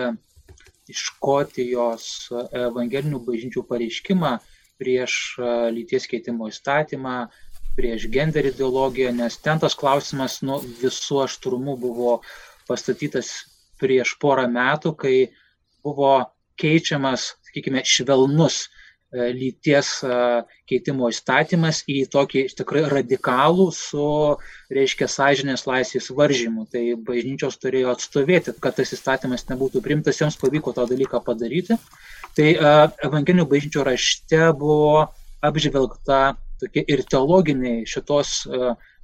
Škotijos 0.92 2.06
evangelinių 2.52 3.22
bažnyčių 3.24 3.64
pareiškimą 3.70 4.32
prieš 4.82 5.38
lyties 5.72 6.08
keitimo 6.10 6.50
įstatymą, 6.52 7.30
prieš 7.78 8.10
gender 8.12 8.50
ideologiją, 8.50 9.14
nes 9.16 9.38
ten 9.40 9.62
tas 9.62 9.78
klausimas 9.78 10.42
nu, 10.44 10.58
visų 10.82 11.22
aštrumu 11.26 11.78
buvo 11.80 12.18
pastatytas 12.68 13.30
prieš 13.82 14.15
porą 14.22 14.48
metų, 14.52 14.94
kai 15.04 15.15
buvo 15.84 16.13
keičiamas, 16.62 17.34
sakykime, 17.50 17.82
švelnus 17.88 18.67
E, 19.12 19.26
lyties 19.36 19.88
e, 20.08 20.17
keitimo 20.72 21.10
įstatymas 21.12 21.82
į 21.91 22.06
tokį 22.13 22.46
tikrai 22.56 22.86
radikalų 22.94 23.65
su, 23.76 24.06
reiškia, 24.72 25.10
sąžinės 25.12 25.65
laisvės 25.67 26.08
varžymu. 26.15 26.63
Tai 26.72 26.84
bažnyčios 27.10 27.60
turėjo 27.60 27.91
atstovėti, 27.91 28.56
kad 28.63 28.78
tas 28.80 28.96
įstatymas 28.96 29.44
nebūtų 29.50 29.84
primtas, 29.84 30.22
joms 30.24 30.39
pavyko 30.39 30.72
tą 30.78 30.88
dalyką 30.88 31.20
padaryti. 31.28 31.76
Tai 32.38 32.48
e, 32.54 32.72
evangelinių 33.10 33.50
bažnyčių 33.52 33.84
rašte 33.89 34.46
buvo 34.62 35.10
apžvelgta 35.44 36.22
tokie 36.63 36.86
ir 36.88 37.04
teologiniai 37.12 37.84
šitos 37.89 38.46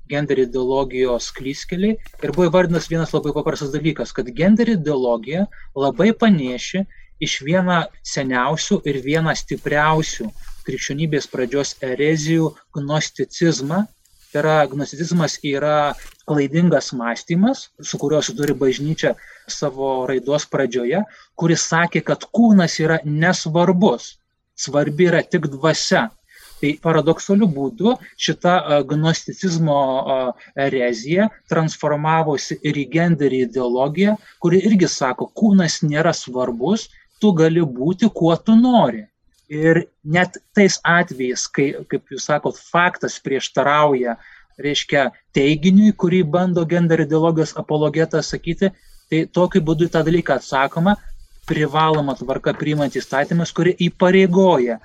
gender 0.09 0.39
ideologijos 0.43 1.31
klyskeliai 1.37 1.97
ir 1.97 2.33
buvo 2.35 2.47
įvardinas 2.49 2.89
vienas 2.91 3.13
labai 3.15 3.33
paprastas 3.35 3.73
dalykas, 3.73 4.13
kad 4.15 4.29
gender 4.35 4.71
ideologija 4.75 5.47
labai 5.75 6.13
panieši 6.13 6.85
iš 7.23 7.39
vieną 7.45 7.83
seniausių 8.05 8.81
ir 8.89 9.01
vieną 9.05 9.33
stipriausių 9.37 10.29
krikščionybės 10.67 11.29
pradžios 11.31 11.75
erezijų 11.83 12.51
gnosticizmą. 12.75 13.85
Tai 14.27 14.41
yra, 14.41 14.55
gnosticizmas 14.67 15.37
yra 15.47 15.95
klaidingas 16.27 16.91
mąstymas, 16.91 17.69
su 17.79 17.99
kuriuo 18.01 18.19
suduri 18.21 18.53
bažnyčia 18.59 19.13
savo 19.47 20.03
raidos 20.09 20.45
pradžioje, 20.51 20.99
kuris 21.39 21.63
sakė, 21.71 22.03
kad 22.09 22.25
kūnas 22.35 22.75
yra 22.83 22.99
nesvarbus, 23.07 24.17
svarbi 24.59 25.07
yra 25.07 25.23
tik 25.23 25.47
dvasia. 25.53 26.09
Tai 26.57 26.71
paradoksaliu 26.81 27.45
būdu 27.53 27.93
šita 28.17 28.81
gnosticizmo 28.89 29.81
erezija 30.57 31.27
transformavosi 31.51 32.57
ir 32.65 32.79
į 32.81 32.85
genderį 32.95 33.43
ideologiją, 33.45 34.15
kuri 34.41 34.63
irgi 34.65 34.89
sako, 34.89 35.29
kūnas 35.37 35.83
nėra 35.85 36.15
svarbus, 36.17 36.87
tu 37.21 37.33
gali 37.37 37.61
būti, 37.61 38.09
kuo 38.13 38.33
tu 38.37 38.57
nori. 38.57 39.05
Ir 39.47 39.85
net 40.03 40.41
tais 40.57 40.79
atvejais, 40.83 41.45
kai, 41.47 41.69
kaip 41.87 42.09
jūs 42.11 42.25
sakot, 42.27 42.57
faktas 42.57 43.15
prieštarauja, 43.23 44.17
reiškia, 44.59 45.11
teiginiui, 45.37 45.93
kurį 45.93 46.23
bando 46.33 46.65
gender 46.67 47.05
ideologijos 47.05 47.53
apologetas 47.61 48.33
sakyti, 48.33 48.73
tai 49.07 49.23
tokiu 49.31 49.61
būdu 49.63 49.87
tą 49.93 50.01
dalyką 50.03 50.35
atsakoma, 50.41 50.97
privaloma 51.47 52.17
tvarka 52.19 52.51
priimant 52.57 52.97
įstatymus, 52.99 53.53
kurie 53.55 53.77
įpareigoja 53.87 54.81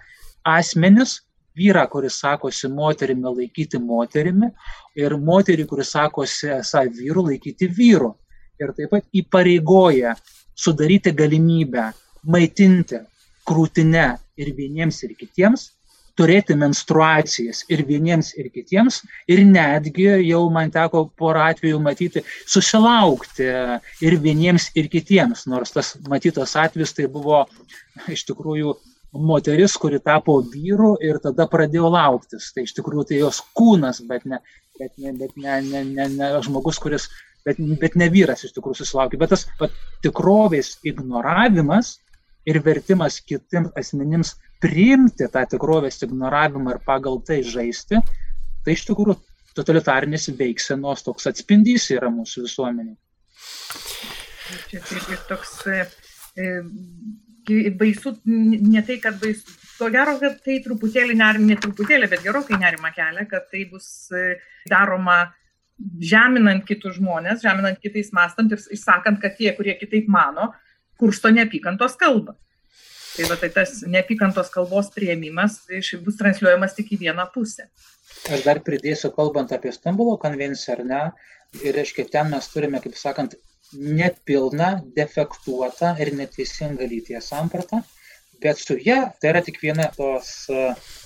asmenis, 0.46 1.18
vyrą, 1.58 1.86
kuris 1.92 2.18
sakosi 2.22 2.70
moterimi, 2.72 3.28
laikyti 3.38 3.80
moterimi 3.82 4.50
ir 4.98 5.16
moterį, 5.16 5.66
kuris 5.70 5.92
sakosi 5.96 6.52
esą 6.58 6.84
vyru, 6.98 7.26
laikyti 7.30 7.68
vyru. 7.68 8.14
Ir 8.60 8.72
taip 8.76 8.92
pat 8.92 9.06
įpareigoja 9.16 10.14
sudaryti 10.54 11.12
galimybę 11.16 11.90
maitinti 12.22 13.00
krūtinę 13.48 14.08
ir 14.38 14.52
vieniems 14.56 15.02
ir 15.06 15.16
kitiems, 15.18 15.70
turėti 16.18 16.56
menstruacijas 16.58 17.62
ir 17.72 17.82
vieniems 17.88 18.32
ir 18.38 18.50
kitiems 18.52 19.00
ir 19.32 19.42
netgi 19.48 20.08
jau 20.28 20.42
man 20.52 20.72
teko 20.72 21.06
porą 21.18 21.46
atvejų 21.52 21.80
matyti 21.82 22.22
susilaukti 22.44 23.48
ir 24.04 24.18
vieniems 24.26 24.70
ir 24.76 24.90
kitiems, 24.92 25.46
nors 25.48 25.72
tas 25.72 25.94
matytas 26.08 26.56
atvejis 26.60 26.92
tai 26.98 27.08
buvo 27.12 27.46
iš 28.12 28.26
tikrųjų 28.28 28.76
moteris, 29.12 29.76
kuri 29.76 30.00
tapo 30.00 30.38
vyru 30.40 30.94
ir 31.04 31.18
tada 31.22 31.46
pradėjo 31.50 31.90
lauktis. 31.92 32.50
Tai 32.54 32.64
iš 32.66 32.74
tikrųjų 32.78 33.08
tai 33.10 33.20
jos 33.20 33.42
kūnas, 33.56 34.00
bet 34.08 34.24
ne, 34.28 34.40
bet 34.80 34.96
ne, 34.98 35.12
bet 35.18 35.36
ne, 35.36 35.58
ne, 35.66 35.82
ne, 35.88 36.08
ne 36.16 36.30
žmogus, 36.44 36.80
kuris, 36.82 37.08
bet, 37.46 37.60
bet 37.80 37.98
ne 38.00 38.08
vyras 38.12 38.44
iš 38.46 38.54
tikrųjų 38.56 38.82
susilaukė. 38.82 39.20
Bet 39.20 39.34
tas 39.34 39.44
pat, 39.60 39.74
tikrovės 40.04 40.78
ignoravimas 40.88 41.98
ir 42.48 42.58
vertimas 42.64 43.20
kitiems 43.22 43.74
asmenims 43.78 44.34
priimti 44.62 45.28
tą 45.30 45.44
tikrovės 45.50 46.00
ignoravimą 46.06 46.76
ir 46.76 46.82
pagal 46.86 47.20
tai 47.26 47.42
žaisti, 47.46 48.00
tai 48.64 48.76
iš 48.76 48.86
tikrųjų 48.88 49.18
totalitarnės 49.56 50.30
veiksenos 50.38 51.04
toks 51.04 51.28
atspindys 51.28 51.90
yra 51.92 52.08
mūsų 52.12 52.46
visuomeniai. 52.46 52.96
Čia 54.70 54.80
ir 54.80 55.20
toks 55.28 55.58
e 55.68 56.56
baisu, 57.78 58.14
ne 58.24 58.82
tai, 58.86 58.98
kad 59.02 59.18
baisu, 59.20 59.54
to 59.78 59.88
gero, 59.94 60.16
kad 60.20 60.40
tai 60.44 60.58
truputėlį 60.64 61.16
nerim, 61.18 61.46
ne 61.48 61.56
truputėlį, 61.60 62.08
bet 62.12 62.24
gerokai 62.24 62.58
nerima 62.60 62.92
kelia, 62.94 63.24
kad 63.30 63.48
tai 63.50 63.64
bus 63.70 63.86
e, 64.14 64.36
daroma 64.70 65.24
žeminant 66.02 66.64
kitus 66.68 66.98
žmonės, 66.98 67.42
žeminant 67.42 67.80
kitais 67.82 68.12
mastant 68.14 68.52
ir 68.52 68.60
išsakant, 68.76 69.20
kad 69.22 69.34
tie, 69.38 69.50
kurie 69.56 69.74
kitaip 69.80 70.08
mano, 70.12 70.52
kursto 71.00 71.32
neapykantos 71.34 71.96
kalbą. 71.98 72.36
Tai 73.12 73.26
va 73.28 73.36
tai 73.36 73.50
tas 73.52 73.82
neapykantos 73.84 74.48
kalbos 74.52 74.88
prieimimas 74.94 75.58
bus 76.04 76.16
transliuojamas 76.20 76.76
tik 76.78 76.94
į 76.94 77.02
vieną 77.02 77.26
pusę. 77.34 77.66
Aš 78.32 78.44
dar 78.46 78.62
pridėsiu, 78.64 79.10
kalbant 79.12 79.52
apie 79.52 79.72
Stambulo 79.74 80.14
konvenciją, 80.20 80.78
ar 80.78 80.84
ne, 80.86 81.02
ir 81.60 81.76
reiškia, 81.76 82.06
ten 82.12 82.30
mes 82.32 82.48
turime, 82.52 82.80
kaip 82.80 82.96
sakant, 82.96 83.36
nepilną, 83.78 84.70
defektuotą 84.96 85.94
ir 86.02 86.12
neteisingą 86.18 86.88
lyties 86.90 87.30
sampratą, 87.32 87.82
bet 88.42 88.58
su 88.58 88.76
ją 88.76 88.98
tai 89.20 89.30
yra 89.32 89.42
tik 89.46 89.60
viena 89.62 89.88
tos 89.96 90.50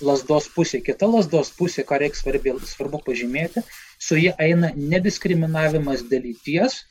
lasdos 0.01 0.49
pusė. 0.55 0.81
Kita 0.85 1.09
lasdos 1.09 1.51
pusė, 1.57 1.85
ką 1.87 2.01
reikia 2.03 2.21
svarbi, 2.21 2.53
svarbu 2.73 3.01
pažymėti, 3.05 3.63
su 3.99 4.17
ją 4.19 4.33
eina 4.41 4.71
nediskriminavimas 4.75 6.05
dėl 6.11 6.25
lyties, 6.29 6.81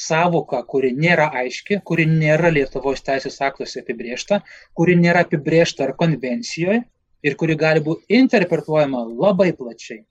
savoka, 0.00 0.62
kuri 0.72 0.92
nėra 0.96 1.28
aiški, 1.42 1.80
kuri 1.84 2.06
nėra 2.08 2.52
Lietuvos 2.54 3.02
teisės 3.06 3.40
aktuose 3.44 3.82
apibriešta, 3.82 4.40
kuri 4.78 4.96
nėra 4.96 5.26
apibriešta 5.26 5.84
ar 5.88 5.94
konvencijoje 6.02 6.80
ir 7.26 7.36
kuri 7.40 7.56
gali 7.60 7.82
būti 7.84 8.20
interpretuojama 8.22 9.02
labai 9.10 9.50
plačiai. 9.58 10.04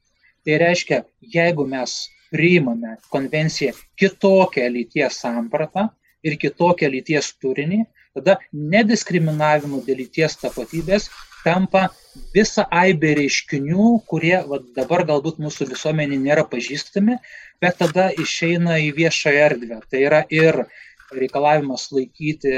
Tai 0.45 0.59
reiškia, 0.61 1.03
jeigu 1.35 1.65
mes 1.67 1.95
priimame 2.33 2.97
konvenciją 3.13 3.73
kitokią 3.99 4.67
lyties 4.73 5.21
sampratą 5.23 5.87
ir 6.23 6.35
kitokią 6.41 6.89
lyties 6.91 7.31
turinį, 7.41 7.83
tada 8.17 8.37
nediskriminavimu 8.53 9.81
dėl 9.85 10.01
lyties 10.03 10.37
tapatybės 10.41 11.09
tampa 11.43 11.87
visa 12.33 12.65
aibė 12.81 13.13
reiškinių, 13.19 13.87
kurie 14.09 14.35
va, 14.49 14.59
dabar 14.75 15.05
galbūt 15.07 15.39
mūsų 15.43 15.69
visuomenė 15.71 16.19
nėra 16.19 16.45
pažįstami, 16.51 17.17
bet 17.63 17.79
tada 17.79 18.09
išeina 18.25 18.79
į 18.83 18.91
viešą 18.99 19.35
erdvę. 19.47 19.81
Tai 19.89 20.03
yra 20.03 20.23
ir 20.33 20.63
reikalavimas 21.15 21.89
laikyti 21.95 22.53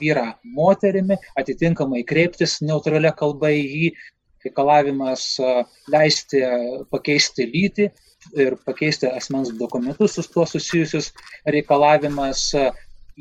vyrą 0.00 0.28
moterimi, 0.56 1.18
atitinkamai 1.38 2.04
kreiptis 2.08 2.60
neutralia 2.64 3.12
kalba 3.16 3.50
į 3.52 3.62
jį, 3.62 3.90
reikalavimas 4.46 5.26
leisti 5.92 6.40
pakeisti 6.90 7.46
lytį 7.50 7.90
ir 8.38 8.56
pakeisti 8.66 9.10
asmens 9.10 9.52
dokumentus 9.58 10.16
su 10.18 10.24
tuo 10.32 10.46
susijusius, 10.46 11.12
reikalavimas 11.46 12.48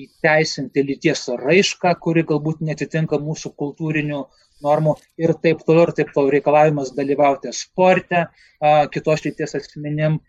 įteisinti 0.02 0.86
lyties 0.88 1.28
raišką, 1.42 1.94
kuri 2.00 2.24
galbūt 2.28 2.62
netitinka 2.64 3.20
mūsų 3.20 3.54
kultūrinių 3.60 4.22
normų 4.64 4.96
ir 5.20 5.34
taip 5.44 5.66
toliau, 5.68 5.90
ir 5.90 5.96
taip 5.98 6.14
toliau. 6.16 6.32
Reikalavimas 6.38 6.94
dalyvauti 6.96 7.52
sporte, 7.56 8.28
kitos 8.94 9.26
lyties 9.26 9.58
asmenim, 9.58 10.22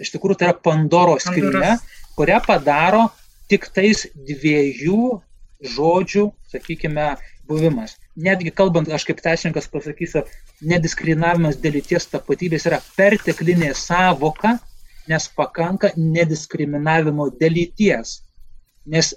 Iš 0.00 0.14
tikrųjų, 0.14 0.38
tai 0.40 0.48
yra 0.48 0.56
Pandoros. 0.64 1.26
skrynia, 1.28 1.74
kurią 2.16 2.40
padaro 2.46 3.08
tik 3.52 3.68
tais 3.74 4.06
dviejų 4.14 5.20
žodžių, 5.74 6.24
sakykime, 6.52 7.08
buvimas. 7.50 7.98
Netgi 8.18 8.50
kalbant, 8.50 8.88
aš 8.90 9.04
kaip 9.06 9.20
teisininkas 9.22 9.68
pasakysiu, 9.70 10.24
nediskriminavimas 10.66 11.60
dėl 11.62 11.78
lyties 11.78 12.08
tapatybės 12.10 12.66
yra 12.66 12.80
perteklinė 12.96 13.70
savoka, 13.78 14.56
nes 15.08 15.28
pakanka 15.36 15.92
nediskriminavimo 15.96 17.30
dėl 17.38 17.54
lyties. 17.60 18.20
Nes 18.90 19.14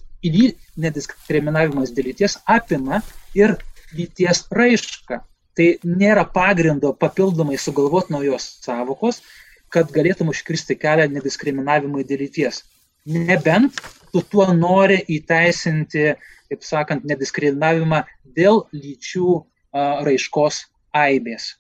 nediskriminavimas 0.80 1.92
dėl 1.92 2.12
lyties 2.12 2.38
apima 2.46 3.02
ir 3.36 3.58
lyties 3.98 4.46
raišką. 4.52 5.20
Tai 5.54 5.68
nėra 5.86 6.24
pagrindo 6.34 6.94
papildomai 6.98 7.60
sugalvoti 7.62 8.14
naujos 8.14 8.46
savokos, 8.64 9.22
kad 9.70 9.92
galėtum 9.94 10.32
užkirsti 10.32 10.78
kelią 10.78 11.10
nediskriminavimui 11.14 12.06
dėl 12.06 12.24
lyties. 12.26 12.64
Nebent 13.06 13.78
tu 14.14 14.22
tuo 14.22 14.48
nori 14.54 15.02
įteisinti, 15.12 16.14
kaip 16.54 16.64
sakant, 16.68 17.10
nediskriminavimą 17.10 18.04
dėl 18.38 18.64
lyčių 18.78 19.42
raiškos 19.74 20.64
aibės. 20.94 21.56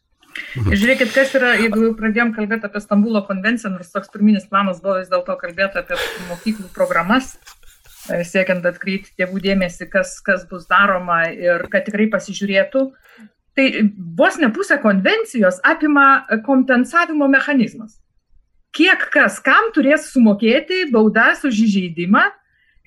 Mhm. 0.57 0.73
Žiūrėkit, 0.73 1.11
kas 1.13 1.33
yra, 1.37 1.53
jeigu 1.61 1.91
pradėjom 1.97 2.33
kalbėti 2.33 2.65
apie 2.65 2.81
Stambulo 2.81 3.21
konvenciją, 3.27 3.73
nors 3.75 3.91
toks 3.93 4.09
pirminis 4.13 4.47
planas 4.49 4.81
buvo 4.81 4.97
vis 5.01 5.11
dėlto 5.11 5.35
kalbėti 5.41 5.81
apie 5.83 5.97
mokyklų 6.29 6.71
programas, 6.73 7.35
siekiant 8.09 8.65
atkreipti 8.65 9.13
tėvų 9.19 9.41
dėmesį, 9.43 9.87
kas, 9.93 10.17
kas 10.25 10.47
bus 10.49 10.65
daroma 10.69 11.23
ir 11.29 11.67
kad 11.71 11.85
tikrai 11.87 12.09
pasižiūrėtų. 12.13 12.87
Tai 13.53 13.65
vos 14.17 14.39
ne 14.41 14.49
pusę 14.49 14.79
konvencijos 14.81 15.59
apima 15.61 16.25
kompensavimo 16.45 17.29
mechanizmas. 17.29 17.99
Kiek 18.73 19.05
kas 19.13 19.37
kam 19.45 19.69
turės 19.75 20.09
sumokėti 20.09 20.87
baudas 20.89 21.43
už 21.45 21.59
įžeidimą, 21.67 22.23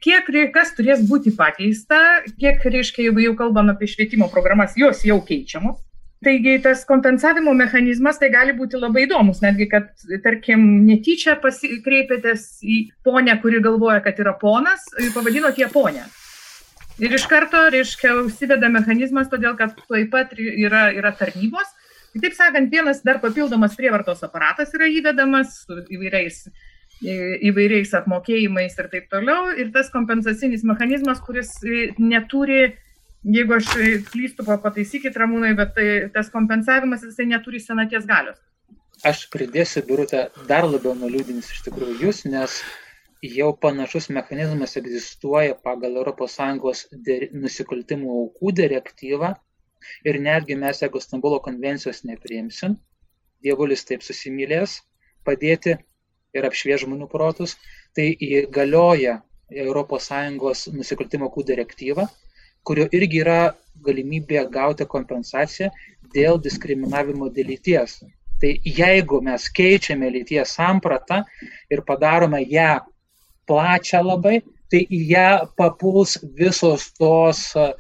kiek 0.05 0.29
kas 0.55 0.75
turės 0.77 1.03
būti 1.09 1.33
pakeista, 1.37 2.23
kiek, 2.41 2.63
reiškia, 2.63 3.09
jeigu 3.09 3.25
jau 3.25 3.35
kalbam 3.39 3.73
apie 3.73 3.89
švietimo 3.91 4.29
programas, 4.33 4.77
jos 4.77 5.05
jau 5.07 5.21
keičiamos. 5.25 5.83
Taigi 6.25 6.57
tas 6.65 6.85
kompensavimo 6.89 7.53
mechanizmas 7.55 8.17
tai 8.19 8.31
gali 8.33 8.55
būti 8.57 8.79
labai 8.81 9.05
įdomus, 9.05 9.43
netgi 9.45 9.67
kad, 9.69 9.91
tarkim, 10.25 10.63
netyčia 10.89 11.37
pasikreipėtės 11.43 12.47
į 12.65 12.79
ponę, 13.05 13.35
kuri 13.43 13.61
galvoja, 13.65 14.01
kad 14.05 14.23
yra 14.25 14.33
ponas, 14.41 14.87
pavadinot 15.15 15.61
ją 15.61 15.69
ponę. 15.75 16.07
Ir 16.97 17.13
iš 17.13 17.27
karto, 17.29 17.67
reiškia, 17.73 18.15
užsiveda 18.25 18.71
mechanizmas, 18.73 19.29
todėl 19.29 19.59
kad 19.59 19.77
taip 19.77 20.09
pat 20.15 20.33
yra, 20.41 20.87
yra 20.97 21.13
tarnybos. 21.13 21.69
Kitaip 22.17 22.33
sakant, 22.33 22.73
vienas 22.73 23.03
dar 23.05 23.21
papildomas 23.21 23.77
prievartos 23.77 24.25
aparatas 24.25 24.73
yra 24.73 24.89
įvedamas 24.89 25.59
įvairiais, 25.93 26.47
įvairiais 27.03 27.93
apmokėjimais 27.99 28.79
ir 28.79 28.91
taip 28.93 29.11
toliau. 29.13 29.53
Ir 29.61 29.73
tas 29.75 29.91
kompensacinis 29.93 30.65
mechanizmas, 30.65 31.21
kuris 31.25 31.53
neturi 31.99 32.75
jeigu 33.27 33.57
aš 33.57 33.71
klystu, 34.11 34.45
pataisykit 34.47 35.17
ramūnai, 35.19 35.55
bet 35.59 35.75
tai, 35.77 35.87
tas 36.15 36.31
kompensavimas 36.33 37.05
jisai 37.07 37.27
neturi 37.31 37.61
senaties 37.63 38.07
galios. 38.09 38.39
Aš 39.05 39.27
pridėsiu, 39.33 39.83
Birutė, 39.85 40.27
dar 40.49 40.65
labiau 40.65 40.95
nuliūdins 40.97 41.51
iš 41.53 41.65
tikrųjų 41.67 41.99
jūs, 42.07 42.23
nes 42.31 42.61
jau 43.27 43.51
panašus 43.61 44.09
mechanizmas 44.15 44.77
egzistuoja 44.81 45.57
pagal 45.65 45.99
ES 46.01 46.87
nusikaltimų 47.35 48.15
aukų 48.23 48.55
direktyvą 48.63 49.35
ir 50.09 50.21
netgi 50.21 50.57
mes, 50.57 50.81
jeigu 50.83 51.03
Stambulo 51.03 51.41
konvencijos 51.45 52.05
nepriimsim, 52.09 52.79
dievulis 53.45 53.85
taip 53.85 54.03
susimylės 54.07 54.81
padėti 55.27 55.77
ir 56.37 56.47
apšvie 56.49 56.77
žmonių 56.85 57.09
protus, 57.11 57.57
tai 57.97 58.13
įgalioja 58.13 59.21
ES 59.51 60.63
nusikaltimo 60.75 61.29
aukų 61.29 61.45
direktyvą 61.51 62.07
kurio 62.67 62.89
irgi 62.99 63.23
yra 63.23 63.41
galimybė 63.87 64.47
gauti 64.51 64.87
kompensaciją 64.91 65.71
dėl 66.15 66.41
diskriminavimo 66.43 67.31
dėl 67.37 67.53
lyties. 67.53 68.01
Tai 68.41 68.51
jeigu 68.79 69.23
mes 69.25 69.47
keičiame 69.59 70.11
lyties 70.13 70.57
sampratą 70.59 71.23
ir 71.73 71.83
padarome 71.87 72.43
ją 72.51 72.81
plačią 73.49 74.03
labai, 74.05 74.41
tai 74.71 74.83
į 74.83 75.01
ją 75.13 75.31
papuls 75.57 76.17
visos 76.37 76.89
tos 76.99 77.43
uh, 77.55 77.71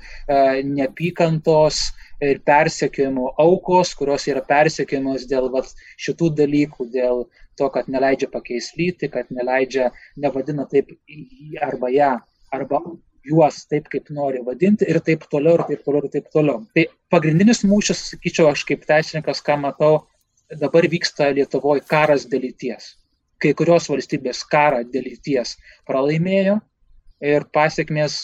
neapykantos 0.62 1.82
ir 2.24 2.40
persekiojimo 2.46 3.32
aukos, 3.42 3.94
kurios 3.98 4.26
yra 4.30 4.42
persekiojamos 4.46 5.26
dėl 5.30 5.50
vat, 5.52 5.68
šitų 6.00 6.30
dalykų, 6.40 6.88
dėl 6.94 7.26
to, 7.58 7.68
kad 7.72 7.90
neleidžia 7.92 8.28
pakeisti 8.32 8.82
lytį, 8.82 9.10
kad 9.12 9.32
neleidžia, 9.34 9.90
nevadina 10.20 10.66
taip 10.70 10.92
arba 11.64 11.90
ją, 11.92 12.12
arba 12.56 12.82
juos 13.26 13.64
taip, 13.70 13.88
kaip 13.92 14.10
nori 14.14 14.42
vadinti 14.46 14.86
ir 14.88 15.00
taip 15.04 15.26
toliau, 15.30 15.56
ir 15.58 15.64
taip 15.70 15.82
toliau, 15.86 16.04
ir 16.06 16.12
taip 16.14 16.28
toliau. 16.32 16.62
Tai 16.76 16.86
pagrindinis 17.12 17.64
mūšis, 17.66 18.04
sakyčiau, 18.12 18.50
aš 18.52 18.64
kaip 18.68 18.86
teisininkas, 18.88 19.42
ką 19.44 19.58
matau, 19.64 20.06
dabar 20.62 20.86
vyksta 20.90 21.32
Lietuvoje 21.34 21.84
karas 21.90 22.28
dėl 22.30 22.46
lyties. 22.46 22.94
Kai 23.42 23.52
kurios 23.56 23.90
valstybės 23.90 24.44
karą 24.48 24.84
dėl 24.88 25.10
lyties 25.10 25.56
pralaimėjo 25.88 26.60
ir 27.24 27.46
pasiekmės 27.56 28.18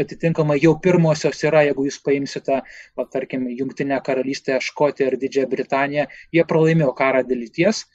atitinkamai 0.00 0.58
jau 0.60 0.74
pirmosios 0.84 1.40
yra, 1.46 1.64
jeigu 1.68 1.86
jūs 1.88 2.00
paimsite, 2.04 2.60
va, 2.96 3.06
tarkim, 3.10 3.46
Junktinę 3.48 4.00
karalystę, 4.04 4.58
Škotiją 4.60 5.12
ir 5.12 5.18
Didžiąją 5.20 5.50
Britaniją, 5.50 6.08
jie 6.32 6.44
pralaimėjo 6.48 6.92
karą 6.98 7.24
dėl 7.28 7.46
lyties 7.46 7.86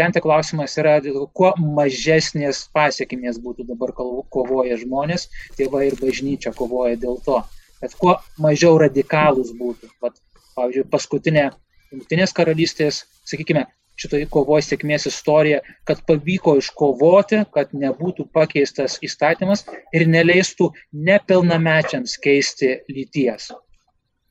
ten 0.00 0.12
tik 0.14 0.24
klausimas 0.24 0.76
yra, 0.80 0.96
kuo 1.36 1.50
mažesnės 1.60 2.62
pasiekimės 2.72 3.40
būtų 3.44 3.66
dabar 3.68 3.92
kovoja 3.92 4.78
žmonės, 4.80 5.26
tėvai 5.58 5.88
ir 5.90 5.96
bažnyčia 6.00 6.54
kovoja 6.56 6.96
dėl 7.00 7.18
to, 7.26 7.40
kad 7.82 7.96
kuo 8.00 8.14
mažiau 8.40 8.78
radikalus 8.80 9.52
būtų. 9.58 9.90
Vat, 10.04 10.16
pavyzdžiui, 10.56 10.86
paskutinė 10.94 11.50
Junktinės 11.90 12.32
karalystės, 12.36 13.02
sakykime, 13.26 13.66
šitoje 14.00 14.28
kovoje 14.32 14.66
sėkmės 14.68 15.06
istorija, 15.10 15.60
kad 15.88 16.00
pavyko 16.08 16.56
iškovoti, 16.60 17.42
kad 17.54 17.74
nebūtų 17.76 18.30
pakeistas 18.34 18.98
įstatymas 19.04 19.66
ir 19.96 20.06
neleistų 20.08 20.70
nepilnamečiams 21.10 22.16
keisti 22.24 22.78
lyties. 22.88 23.50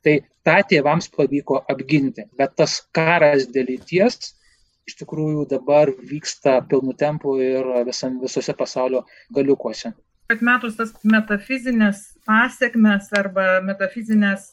Tai 0.03 0.15
tą 0.47 0.57
tėvams 0.71 1.09
pavyko 1.13 1.61
apginti, 1.69 2.25
bet 2.39 2.55
tas 2.57 2.79
karas 2.95 3.49
dėl 3.53 3.69
lyties 3.73 4.33
iš 4.89 4.97
tikrųjų 5.03 5.45
dabar 5.51 5.91
vyksta 6.11 6.59
pilnu 6.69 6.95
tempu 6.97 7.37
ir 7.43 7.67
visam, 7.87 8.17
visose 8.23 8.55
pasaulio 8.57 9.03
galiukuose. 9.35 9.93
Atmetus 10.29 10.77
tas 10.77 10.93
metafizinės 11.03 12.01
pasiekmes 12.29 13.09
arba 13.17 13.59
metafizinės, 13.65 14.51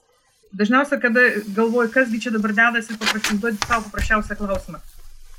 dažniausiai, 0.56 1.00
kada 1.02 1.24
galvoju, 1.56 1.92
kasgi 1.96 2.22
čia 2.26 2.32
dabar 2.36 2.54
dedasi, 2.56 2.96
paprašau 3.00 3.40
duoti 3.42 3.64
savo 3.64 3.88
paprasčiausią 3.88 4.38
klausimą. 4.40 4.80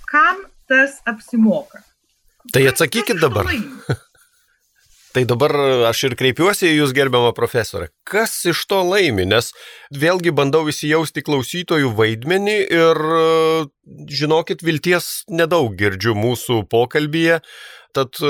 Kam 0.07 0.43
tas 0.67 1.01
apsimoka? 1.07 1.83
Tai 2.53 2.63
atsakykit 2.71 3.19
dabar. 3.21 3.49
Tai 5.17 5.23
dabar 5.25 5.53
aš 5.89 6.03
ir 6.05 6.13
kreipiuosi 6.19 6.67
į 6.67 6.75
Jūs 6.75 6.91
gerbiamą 6.93 7.31
profesorą. 7.33 7.87
Kas 8.05 8.35
iš 8.45 8.59
to 8.69 8.83
laimi? 8.85 9.25
Nes 9.25 9.49
vėlgi 9.89 10.29
bandau 10.35 10.67
įsijausti 10.69 11.23
klausytojų 11.25 11.89
vaidmenį 11.97 12.57
ir 12.77 12.99
žinokit, 14.19 14.61
vilties 14.61 15.25
nedaug 15.33 15.73
girdžiu 15.79 16.13
mūsų 16.13 16.59
pokalbėje. 16.69 17.39
Tad 17.97 18.21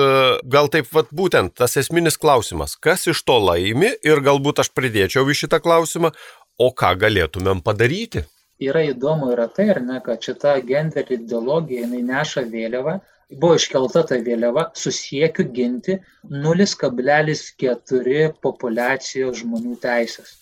gal 0.48 0.72
taip 0.72 0.88
vat 0.96 1.12
būtent 1.12 1.58
tas 1.60 1.76
esminis 1.82 2.16
klausimas, 2.16 2.78
kas 2.80 3.04
iš 3.12 3.26
to 3.28 3.36
laimi 3.42 3.92
ir 4.08 4.24
galbūt 4.24 4.64
aš 4.64 4.72
pridėčiau 4.72 5.28
į 5.28 5.36
šitą 5.42 5.60
klausimą, 5.66 6.14
o 6.56 6.72
ką 6.72 6.94
galėtumėm 7.04 7.66
padaryti? 7.66 8.24
Yra 8.64 8.82
įdomu 8.90 9.30
yra 9.34 9.46
tai, 9.54 9.68
ar 9.74 9.82
ne, 9.86 10.00
kad 10.06 10.24
šita 10.24 10.56
gender 10.66 11.06
ideologija, 11.14 11.86
jinai 11.86 12.02
neša 12.08 12.48
vėliavą 12.50 12.98
buvo 13.30 13.58
iškelta 13.60 14.06
ta 14.08 14.18
vėliava 14.24 14.70
su 14.78 14.92
siekiu 14.96 15.46
ginti 15.54 15.98
0,4 16.32 18.32
populiacijos 18.42 19.42
žmonių 19.42 19.76
teisės. 19.84 20.36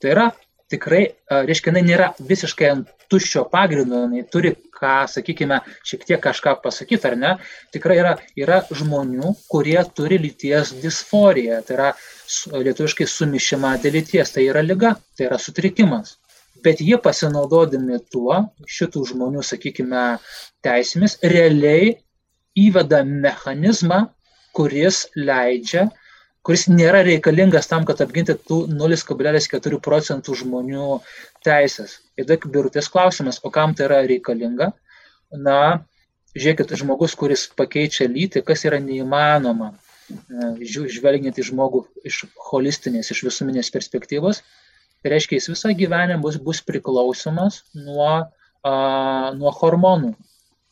Tai 0.00 0.12
yra 0.14 0.26
tikrai, 0.70 1.08
reiškia, 1.30 1.72
jinai 1.72 1.84
nėra 1.86 2.12
visiškai 2.18 2.70
ant 2.70 2.92
tuščio 3.12 3.44
pagrindo, 3.50 4.04
jinai 4.06 4.24
turi 4.30 4.54
ką, 4.74 4.94
sakykime, 5.10 5.60
šiek 5.86 6.06
tiek 6.08 6.22
kažką 6.22 6.56
pasakyti, 6.62 7.06
ar 7.10 7.18
ne. 7.18 7.34
Tikrai 7.74 7.98
yra, 8.00 8.14
yra 8.38 8.62
žmonių, 8.70 9.34
kurie 9.50 9.78
turi 9.96 10.18
lyties 10.22 10.74
disforiją, 10.82 11.60
tai 11.66 11.78
yra 11.78 11.92
lietuviškai 12.54 13.06
sumišimą 13.10 13.76
dėl 13.84 14.00
lyties, 14.00 14.34
tai 14.34 14.48
yra 14.48 14.64
lyga, 14.64 14.96
tai 15.18 15.28
yra 15.28 15.40
sutrikimas. 15.42 16.16
Bet 16.64 16.80
jie 16.80 16.96
pasinaudodami 17.02 17.98
tuo, 18.12 18.38
šitų 18.76 19.04
žmonių, 19.10 19.42
sakykime, 19.44 20.04
teisėmis, 20.64 21.18
realiai 21.20 21.92
įveda 22.56 23.02
mechanizmą, 23.04 24.06
kuris 24.56 25.04
leidžia, 25.16 25.88
kuris 26.46 26.66
nėra 26.68 27.02
reikalingas 27.06 27.68
tam, 27.70 27.84
kad 27.88 28.00
apginti 28.04 28.36
tų 28.48 28.64
0,4 28.70 29.80
procentų 29.84 30.36
žmonių 30.44 30.88
teisės. 31.46 31.98
Ir 32.20 32.28
tik 32.28 32.46
birutės 32.52 32.90
klausimas, 32.92 33.40
o 33.42 33.52
kam 33.52 33.74
tai 33.74 33.88
yra 33.88 34.02
reikalinga? 34.06 34.70
Na, 35.34 35.58
žiūrėkit, 36.36 36.76
žmogus, 36.80 37.16
kuris 37.18 37.48
pakeičia 37.58 38.06
lytį, 38.10 38.44
kas 38.46 38.64
yra 38.68 38.78
neįmanoma, 38.82 39.72
žvelgiant 40.60 41.40
į 41.40 41.48
žmogų 41.48 41.86
iš 42.06 42.24
holistinės, 42.50 43.10
iš 43.14 43.24
visuminės 43.26 43.72
perspektyvos, 43.74 44.42
tai 45.04 45.12
reiškia, 45.12 45.36
jis 45.36 45.50
visą 45.52 45.74
gyvenimą 45.76 46.22
bus, 46.24 46.40
bus 46.40 46.62
priklausomas 46.64 47.60
nuo, 47.76 48.10
a, 48.64 48.74
nuo 49.36 49.52
hormonų. 49.60 50.14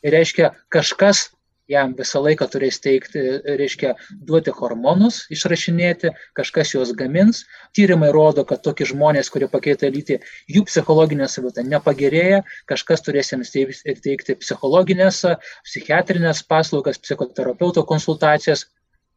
Ir 0.03 0.17
reiškia, 0.17 0.55
kažkas 0.73 1.29
jam 1.71 1.93
visą 1.99 2.23
laiką 2.25 2.47
turės 2.51 2.81
teikti, 2.83 3.21
reiškia, 3.61 3.95
duoti 4.29 4.53
hormonus, 4.57 5.23
išrašinėti, 5.33 6.13
kažkas 6.39 6.75
juos 6.75 6.93
gamins. 6.99 7.45
Tyrimai 7.77 8.11
rodo, 8.15 8.45
kad 8.49 8.63
tokie 8.65 8.87
žmonės, 8.89 9.31
kurie 9.33 9.49
pakeitė 9.53 9.93
lytį, 9.95 10.19
jų 10.53 10.65
psichologinė 10.69 11.29
savita 11.31 11.65
nepagerėja, 11.67 12.43
kažkas 12.71 13.05
turės 13.07 13.33
jiems 13.33 13.53
teikti 13.55 14.39
psichologinės, 14.43 15.25
psichiatrinės 15.69 16.45
paslaugas, 16.49 17.01
psichoterapeuto 17.03 17.85
konsultacijas. 17.89 18.69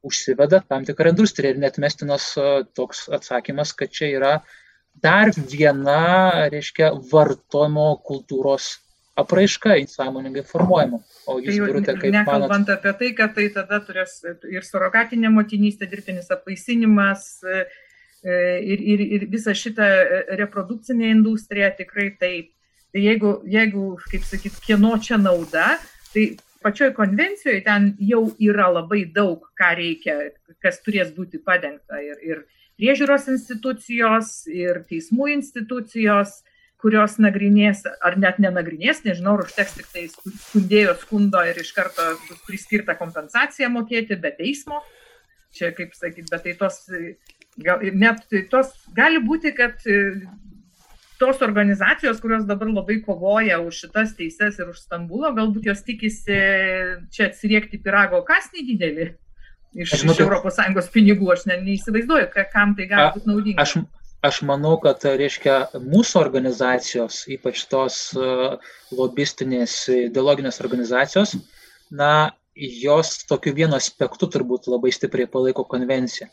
Užsiveda 0.05 0.59
tam 0.69 0.83
tikrą 0.85 1.15
industriją 1.15 1.55
ir 1.55 1.61
net 1.63 1.79
mestinas 1.81 2.27
toks 2.77 3.07
atsakymas, 3.15 3.71
kad 3.73 3.89
čia 3.89 4.11
yra 4.13 4.33
dar 5.03 5.31
viena, 5.35 6.47
reiškia, 6.51 6.91
vartojimo 7.11 7.91
kultūros 8.05 8.75
apraiška 9.15 9.77
sąmoningai 9.87 10.43
formuojama. 10.43 10.99
O 11.27 11.37
jūs, 11.39 11.55
tai 11.55 11.67
Birutė, 11.69 11.95
kaip 11.99 12.15
nekalbant 12.17 12.67
manot? 12.67 12.71
apie 12.75 12.93
tai, 12.99 13.11
kad 13.17 13.35
tai 13.37 13.47
tada 13.55 13.79
turės 13.85 14.17
ir 14.51 14.65
surogatinė 14.67 15.31
motinystė, 15.31 15.87
dirbtinis 15.91 16.27
apaisinimas 16.35 17.27
e, 17.47 17.63
ir, 18.25 18.83
ir, 18.95 19.05
ir 19.17 19.27
visa 19.31 19.55
šita 19.55 19.87
reprodukcinė 20.41 21.13
industrija 21.13 21.71
tikrai 21.77 22.09
taip. 22.19 22.51
Tai 22.95 23.03
jeigu, 23.03 23.37
jeigu 23.51 23.85
kaip 24.11 24.27
sakyt, 24.27 24.59
kieno 24.63 24.95
čia 25.03 25.19
nauda, 25.19 25.75
tai 26.13 26.27
pačioj 26.65 26.91
konvencijoje 26.97 27.63
ten 27.63 27.93
jau 28.01 28.25
yra 28.41 28.67
labai 28.73 29.05
daug, 29.15 29.47
ką 29.59 29.71
reikia, 29.79 30.15
kas 30.63 30.81
turės 30.83 31.11
būti 31.15 31.39
padengta. 31.43 31.99
Ir, 32.03 32.19
ir 32.23 32.45
priežiūros 32.79 33.29
institucijos, 33.31 34.43
ir 34.51 34.83
teismų 34.89 35.31
institucijos, 35.35 36.41
kurios 36.81 37.17
nagrinės, 37.21 37.85
ar 38.05 38.17
net 38.21 38.37
nenagrinės, 38.43 39.01
nežinau, 39.07 39.37
ar 39.39 39.47
užteks 39.47 39.77
tik 39.79 39.87
tai 39.93 40.05
skundėjo 40.11 40.93
skundo 41.01 41.41
ir 41.47 41.57
iš 41.61 41.71
karto 41.73 42.11
bus 42.27 42.43
priskirta 42.45 42.97
kompensacija 42.99 43.71
mokėti 43.73 44.19
be 44.21 44.33
teismo. 44.37 44.83
Čia, 45.55 45.71
kaip 45.73 45.95
sakyti, 45.95 46.27
bet 46.29 46.43
tai 46.43 46.53
tos, 46.59 46.81
gal, 47.63 47.81
net 47.95 48.25
tos, 48.51 48.73
gali 48.93 49.21
būti, 49.23 49.53
kad 49.55 49.79
tos 51.17 51.39
organizacijos, 51.41 52.19
kurios 52.19 52.43
dabar 52.45 52.69
labai 52.73 52.99
kovoja 53.05 53.61
už 53.63 53.85
šitas 53.85 54.13
teises 54.19 54.59
ir 54.59 54.73
už 54.73 54.81
Stambulo, 54.83 55.31
galbūt 55.37 55.71
jos 55.71 55.83
tikisi 55.87 56.41
čia 57.15 57.29
atsiriekti 57.29 57.79
pirago 57.81 58.19
kasnį 58.27 58.65
didelį 58.73 59.13
iš, 59.75 59.93
aš 59.97 60.05
iš 60.07 60.23
ES 60.23 60.89
pinigų, 60.93 61.29
aš 61.33 61.45
ne, 61.49 61.59
neįsivaizduoju, 61.65 62.31
kam 62.53 62.73
tai 62.77 62.87
gali 62.91 63.11
būti 63.17 63.31
naudinga. 63.31 63.65
Aš, 63.65 63.75
aš 64.25 64.41
manau, 64.47 64.75
kad, 64.83 65.03
reiškia, 65.03 65.59
mūsų 65.83 66.21
organizacijos, 66.21 67.23
ypač 67.35 67.65
tos 67.71 67.99
uh, 68.17 68.55
lobistinės, 68.95 69.77
ideologinės 70.09 70.61
organizacijos, 70.63 71.35
na, 71.91 72.31
jos 72.55 73.17
tokiu 73.27 73.53
vienu 73.55 73.75
aspektu 73.75 74.29
turbūt 74.31 74.69
labai 74.71 74.93
stipriai 74.95 75.29
palaiko 75.31 75.65
konvenciją. 75.67 76.29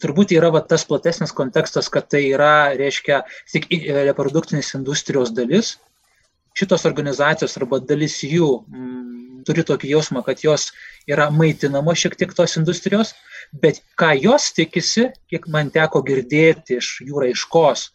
Turbūt 0.00 0.32
yra 0.32 0.48
va, 0.54 0.62
tas 0.64 0.86
platesnis 0.88 1.32
kontekstas, 1.36 1.90
kad 1.92 2.08
tai 2.08 2.24
yra, 2.32 2.72
reiškia, 2.78 3.20
tik 3.52 3.68
reprodukcinės 4.08 4.72
industrijos 4.78 5.32
dalis. 5.36 5.74
Šitos 6.56 6.86
organizacijos 6.88 7.54
arba 7.60 7.78
dalis 7.84 8.16
jų 8.24 8.48
m, 8.72 9.19
turi 9.46 9.64
tokį 9.66 9.92
jausmą, 9.94 10.22
kad 10.26 10.42
jos 10.44 10.70
yra 11.10 11.28
maitinamos 11.34 12.00
šiek 12.02 12.16
tiek 12.18 12.34
tos 12.36 12.56
industrijos, 12.60 13.14
bet 13.62 13.80
ką 14.00 14.12
jos 14.20 14.50
tikisi, 14.56 15.08
kiek 15.30 15.48
man 15.52 15.72
teko 15.74 16.02
girdėti 16.06 16.78
iš 16.80 16.92
jų 17.06 17.24
raiškos, 17.26 17.88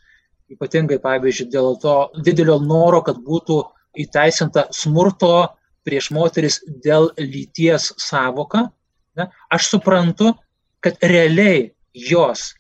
ypatingai, 0.56 1.00
pavyzdžiui, 1.04 1.50
dėl 1.54 1.78
to 1.82 1.96
didelio 2.26 2.60
noro, 2.62 3.02
kad 3.06 3.22
būtų 3.26 3.62
įteisinta 4.06 4.68
smurto 4.76 5.56
prieš 5.86 6.12
moteris 6.14 6.60
dėl 6.84 7.12
lyties 7.22 7.92
savoka, 8.02 8.68
ne, 9.18 9.30
aš 9.54 9.72
suprantu, 9.76 10.34
kad 10.84 11.02
realiai 11.02 11.72
jos 11.96 12.52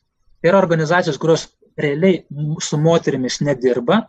tai 0.45 0.51
yra 0.51 0.59
organizacijos, 0.61 1.17
kurios 1.17 1.47
realiai 1.81 2.19
su 2.61 2.77
moterimis 2.77 3.39
nedirba, 3.41 4.03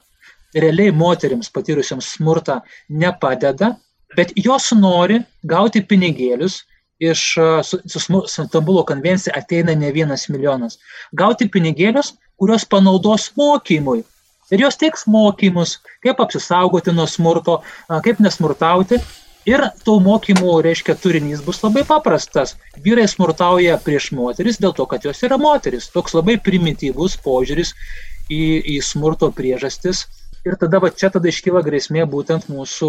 realiai 0.53 0.93
moteriams 0.93 1.49
patyrusiams 1.49 2.11
smurtą 2.19 2.59
nepadeda, 2.93 3.71
bet 4.17 4.33
jos 4.37 4.71
nori 4.77 5.21
gauti 5.45 5.83
pinigėlius, 5.85 6.63
iš 6.99 7.23
su, 7.63 7.79
su 7.89 8.23
Stambulo 8.27 8.85
konvencija 8.85 9.35
ateina 9.37 9.75
ne 9.75 9.93
vienas 9.93 10.29
milijonas. 10.33 10.79
Gauti 11.13 11.49
pinigėlius, 11.53 12.15
kurios 12.41 12.65
panaudos 12.65 13.31
mokymui. 13.37 14.03
Ir 14.51 14.63
jos 14.63 14.79
teiks 14.79 15.07
mokymus, 15.11 15.81
kaip 16.05 16.21
apsisaugoti 16.23 16.95
nuo 16.95 17.07
smurto, 17.11 17.61
kaip 18.05 18.21
nesmurtauti. 18.23 19.01
Ir 19.47 19.63
tų 19.87 20.01
mokymų, 20.03 20.57
reiškia, 20.67 20.97
turinys 20.99 21.43
bus 21.47 21.61
labai 21.63 21.85
paprastas. 21.87 22.57
Vyrai 22.83 23.05
smurtauja 23.11 23.77
prieš 23.83 24.11
moteris 24.17 24.59
dėl 24.59 24.75
to, 24.75 24.87
kad 24.91 25.05
jos 25.07 25.23
yra 25.23 25.39
moteris. 25.39 25.87
Toks 25.95 26.17
labai 26.19 26.35
primityvus 26.43 27.15
požiūris 27.23 27.71
į, 28.27 28.43
į 28.75 28.81
smurto 28.83 29.31
priežastis 29.35 30.07
Ir 30.47 30.55
tada 30.61 30.79
va, 30.79 30.93
čia 30.95 31.11
tada 31.11 31.27
iškyla 31.27 31.59
grėsmė 31.67 32.05
būtent 32.07 32.47
mūsų 32.47 32.89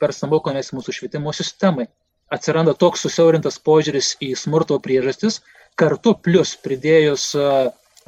per 0.00 0.14
Stambulo 0.16 0.40
konvenciją, 0.46 0.78
mūsų 0.78 0.94
švietimo 0.96 1.34
sistemai. 1.36 1.90
Atsiranda 2.32 2.72
toks 2.80 3.04
susiaurintas 3.04 3.58
požiūris 3.60 4.14
į 4.24 4.30
smurto 4.40 4.78
priežastis, 4.80 5.42
kartu 5.76 6.14
plus 6.24 6.54
pridėjus 6.64 7.26
a, 7.36 7.50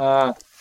a, 0.00 0.12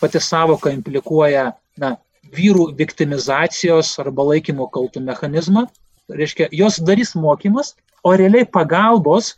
pati 0.02 0.20
savoka 0.20 0.74
implikuoja 0.76 1.54
na, 1.80 1.96
vyrų 2.36 2.68
viktimizacijos 2.76 3.94
arba 4.04 4.28
laikymo 4.34 4.68
kaltų 4.76 5.06
mechanizmą. 5.06 5.68
Reiškia, 6.12 6.50
jos 6.52 6.82
darys 6.84 7.16
mokymas, 7.16 7.78
o 8.04 8.12
realiai 8.12 8.44
pagalbos, 8.46 9.38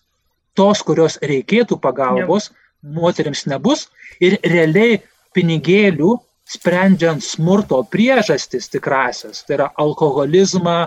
tos, 0.58 0.82
kurios 0.82 1.20
reikėtų 1.22 1.78
pagalbos, 1.84 2.50
ne. 2.50 2.96
moteriams 2.98 3.46
nebus 3.48 3.86
ir 4.24 4.40
realiai 4.44 5.04
pinigėlių 5.38 6.18
sprendžiant 6.48 7.24
smurto 7.24 7.82
priežastis 7.92 8.70
tikrasias, 8.72 9.44
tai 9.48 9.58
yra 9.58 9.68
alkoholizmą, 9.84 10.78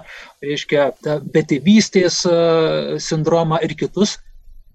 reiškia, 0.44 0.86
betėvystės 1.34 2.22
e, 2.28 2.36
sindromą 3.02 3.60
ir 3.66 3.76
kitus, 3.78 4.16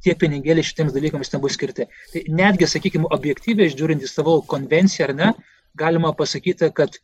tie 0.06 0.14
pinigėliai 0.22 0.66
šitiems 0.66 0.94
dalykams 0.94 1.34
nebus 1.34 1.58
skirti. 1.58 1.88
Tai 2.14 2.24
netgi, 2.40 2.70
sakykime, 2.70 3.10
objektyviai 3.18 3.74
žiūrint 3.74 4.06
į 4.06 4.12
savo 4.12 4.38
konvenciją 4.46 5.10
ar 5.10 5.16
ne, 5.18 5.32
galima 5.78 6.14
pasakyti, 6.14 6.70
kad 6.78 7.00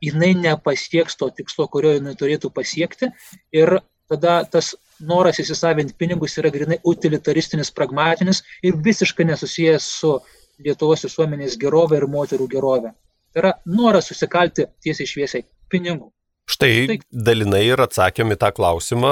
jinai 0.00 0.32
nepasieks 0.38 1.20
to 1.20 1.28
tikslo, 1.36 1.68
kurio 1.72 1.96
jinai 1.96 2.16
turėtų 2.18 2.50
pasiekti 2.56 3.12
ir 3.56 3.78
tada 4.10 4.40
tas 4.48 4.74
noras 5.00 5.40
įsisavinti 5.42 5.96
pinigus 5.98 6.36
yra 6.40 6.50
grinai 6.52 6.78
utilitaristinis, 6.88 7.72
pragmatinis 7.74 8.42
ir 8.64 8.80
visiškai 8.80 9.28
nesusijęs 9.28 9.92
su 10.00 10.16
Lietuvos 10.64 11.02
visuomenės 11.04 11.58
gerovė 11.60 11.98
ir 12.00 12.06
moterų 12.08 12.46
gerovė. 12.48 12.94
Tai 13.36 13.42
yra 13.42 13.50
noras 13.68 14.06
susikalti 14.08 14.64
tiesiai 14.80 15.08
šviesiai 15.10 15.42
pinigų. 15.68 16.06
Štai 16.48 16.86
tai. 16.88 16.96
dalinai 17.10 17.66
ir 17.66 17.82
atsakėm 17.84 18.32
į 18.32 18.38
tą 18.40 18.48
klausimą, 18.56 19.10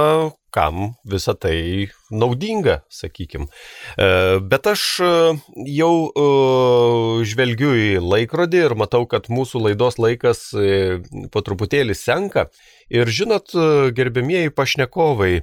kam 0.54 0.94
visa 1.04 1.34
tai 1.36 1.90
naudinga, 2.08 2.78
sakykim. 2.88 3.50
E, 4.00 4.06
bet 4.40 4.70
aš 4.70 4.84
e, 5.04 5.10
jau 5.76 5.90
e, 6.08 6.24
žvelgiu 7.28 7.74
į 7.76 7.90
laikrodį 8.00 8.64
ir 8.70 8.76
matau, 8.80 9.02
kad 9.10 9.28
mūsų 9.28 9.66
laidos 9.66 10.00
laikas 10.00 10.46
po 11.34 11.44
truputėlį 11.44 11.98
senka. 11.98 12.46
Ir 12.88 13.12
žinot, 13.12 13.52
gerbėmieji 13.92 14.54
pašnekovai, 14.56 15.34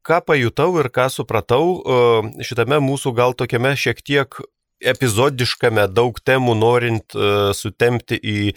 ką 0.00 0.24
pajutau 0.24 0.70
ir 0.80 0.88
ką 0.96 1.10
supratau 1.12 1.82
šitame 2.40 2.80
mūsų 2.88 3.12
gal 3.20 3.36
tokiame 3.36 3.76
šiek 3.76 4.00
tiek 4.00 4.40
epizodiškame 4.92 5.86
daug 5.92 6.18
temų 6.20 6.54
norint 6.58 7.16
uh, 7.16 7.52
sutemti 7.56 8.18
į 8.18 8.54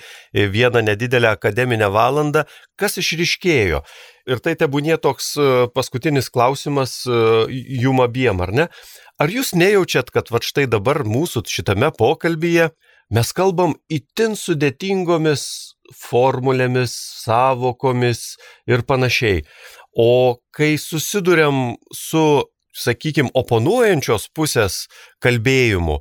vieną 0.53 0.84
nedidelę 0.86 1.32
akademinę 1.36 1.89
valandą, 1.93 2.45
kas 2.80 2.99
išriškėjo. 3.01 3.84
Ir 4.28 4.43
tai 4.43 4.57
tebūnė 4.59 4.99
toks 5.03 5.34
uh, 5.39 5.67
paskutinis 5.73 6.30
klausimas 6.34 6.99
uh, 7.09 7.47
jum 7.51 8.03
abiem, 8.03 8.43
ar 8.43 8.53
ne? 8.53 8.67
Ar 9.17 9.32
jūs 9.34 9.55
nejaučiat, 9.57 10.11
kad 10.13 10.30
va 10.34 10.43
štai 10.43 10.67
dabar 10.69 11.01
mūsų 11.07 11.45
šitame 11.49 11.89
pokalbyje 11.95 12.69
mes 13.13 13.32
kalbam 13.34 13.73
itin 13.89 14.36
sudėtingomis 14.36 15.43
formulėmis, 15.95 16.93
savokomis 17.23 18.36
ir 18.67 18.84
panašiai. 18.88 19.43
O 19.97 20.38
kai 20.53 20.75
susidurėm 20.78 21.78
su 21.95 22.43
sakykime, 22.78 23.32
oponuojančios 23.38 24.30
pusės 24.36 24.86
kalbėjimu, 25.23 25.99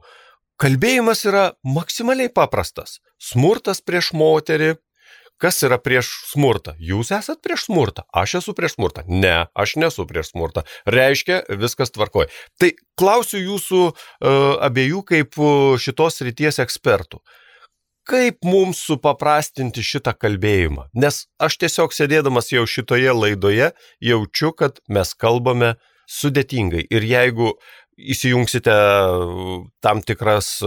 kalbėjimas 0.61 1.25
yra 1.29 1.47
maksimaliai 1.67 2.33
paprastas. 2.33 3.01
Smurtas 3.23 3.83
prieš 3.85 4.13
moterį. 4.17 4.77
Kas 5.37 5.59
yra 5.67 5.77
prieš 5.77 6.09
smurtą? 6.31 6.73
Jūs 6.81 7.11
esat 7.13 7.43
prieš 7.45 7.67
smurtą. 7.67 8.07
Aš 8.09 8.39
esu 8.39 8.55
prieš 8.57 8.79
smurtą. 8.79 9.03
Ne, 9.05 9.51
aš 9.53 9.75
nesu 9.77 10.07
prieš 10.09 10.31
smurtą. 10.31 10.63
Reiškia, 10.89 11.43
viskas 11.61 11.93
tvarkoja. 11.93 12.31
Tai 12.57 12.71
klausiu 12.97 13.43
jūsų 13.43 13.83
uh, 13.85 13.99
abiejų 14.65 15.03
kaip 15.11 15.37
šitos 15.83 16.25
ryties 16.25 16.63
ekspertų 16.65 17.21
kaip 18.07 18.47
mums 18.47 18.81
supaprastinti 18.87 19.83
šitą 19.85 20.15
kalbėjimą. 20.17 20.89
Nes 20.95 21.25
aš 21.43 21.59
tiesiog 21.63 21.95
sėdėdamas 21.95 22.53
jau 22.55 22.65
šitoje 22.71 23.13
laidoje 23.13 23.73
jaučiu, 24.03 24.53
kad 24.55 24.79
mes 24.89 25.13
kalbame 25.19 25.75
sudėtingai. 26.07 26.87
Ir 26.91 27.07
jeigu 27.07 27.53
įsijungsite 27.97 28.75
tam 29.85 30.03
tikras 30.05 30.59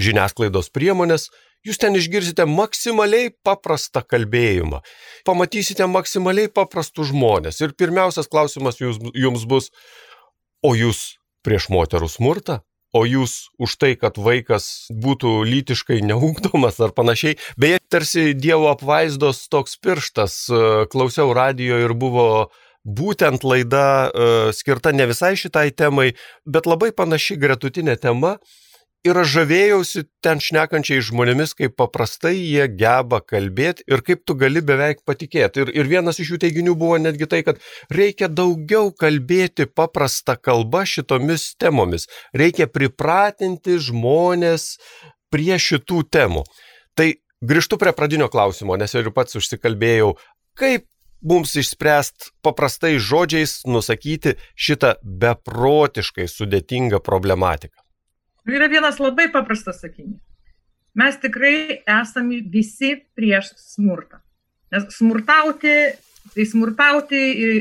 žiniasklaidos 0.00 0.68
priemonės, 0.74 1.28
jūs 1.66 1.80
ten 1.80 1.96
išgirsite 1.96 2.46
maksimaliai 2.48 3.32
paprastą 3.44 4.02
kalbėjimą, 4.04 4.82
pamatysite 5.28 5.88
maksimaliai 5.88 6.52
paprastus 6.52 7.10
žmonės. 7.12 7.60
Ir 7.64 7.76
pirmiausias 7.76 8.28
klausimas 8.28 8.80
jums, 8.80 9.00
jums 9.16 9.46
bus, 9.48 9.70
o 10.64 10.74
jūs 10.76 11.16
prieš 11.44 11.70
moterų 11.72 12.10
smurtą? 12.12 12.60
o 12.92 13.04
jūs 13.06 13.50
už 13.60 13.76
tai, 13.78 13.92
kad 13.98 14.18
vaikas 14.18 14.90
būtų 14.90 15.44
lytiškai 15.46 16.00
neugdomas 16.06 16.80
ar 16.82 16.94
panašiai. 16.96 17.38
Beje, 17.60 17.78
tarsi 17.90 18.30
Dievo 18.34 18.70
apvaizdos 18.72 19.46
toks 19.52 19.78
pirštas, 19.78 20.34
e, 20.50 20.62
klausiau 20.90 21.30
radio 21.36 21.78
ir 21.84 21.94
buvo 21.94 22.50
būtent 22.84 23.44
laida 23.44 24.08
e, 24.08 24.32
skirta 24.56 24.92
ne 24.92 25.06
visai 25.10 25.34
šitai 25.36 25.70
temai, 25.76 26.12
bet 26.46 26.66
labai 26.66 26.90
panaši 26.96 27.36
gretutinė 27.40 27.96
tema 28.00 28.38
ir 29.06 29.16
aš 29.16 29.30
žavėjausi 29.34 30.02
ten 30.24 30.40
šnekančiai 30.42 31.02
žmonėmis, 31.04 31.54
kaip 31.56 31.76
paprastai 31.80 32.34
jie 32.36 32.66
geba 32.68 33.20
kalbėti 33.24 33.84
ir 33.88 34.02
kaip 34.04 34.24
tu 34.28 34.36
gali 34.38 34.60
beveik 34.64 35.00
patikėti. 35.08 35.64
Ir, 35.64 35.72
ir 35.82 35.88
vienas 35.88 36.20
iš 36.20 36.34
jų 36.34 36.40
teiginių 36.44 36.76
buvo 36.78 36.98
netgi 37.00 37.28
tai, 37.30 37.40
kad 37.46 37.62
reikia 37.92 38.28
daugiau 38.28 38.92
kalbėti 38.92 39.68
paprastą 39.68 40.36
kalbą 40.36 40.84
šitomis 40.88 41.54
temomis. 41.60 42.08
Reikia 42.36 42.68
pripratinti 42.68 43.78
žmonės 43.80 44.74
prie 45.32 45.56
šitų 45.56 46.04
temų. 46.12 46.44
Tai 46.98 47.12
grįžtu 47.40 47.80
prie 47.80 47.94
pradinio 47.96 48.28
klausimo, 48.28 48.76
nes 48.76 48.92
ir 48.94 49.12
pats 49.16 49.38
užsikalbėjau, 49.40 50.12
kaip 50.60 50.84
mums 51.22 51.54
išspręst 51.60 52.30
paprastai 52.44 52.96
žodžiais 52.98 53.60
nusakyti 53.68 54.36
šitą 54.56 54.94
beprotiškai 55.02 56.26
sudėtingą 56.30 57.00
problematiką. 57.04 57.76
Yra 58.50 58.70
vienas 58.72 58.98
labai 59.00 59.28
paprastas 59.32 59.82
sakinys. 59.84 60.18
Mes 60.96 61.18
tikrai 61.22 61.82
esame 61.86 62.40
visi 62.50 62.96
prieš 63.14 63.52
smurtą. 63.60 64.18
Nes 64.74 64.88
smurtauti, 64.94 65.74
tai 66.34 66.46
smurtauti 66.46 67.20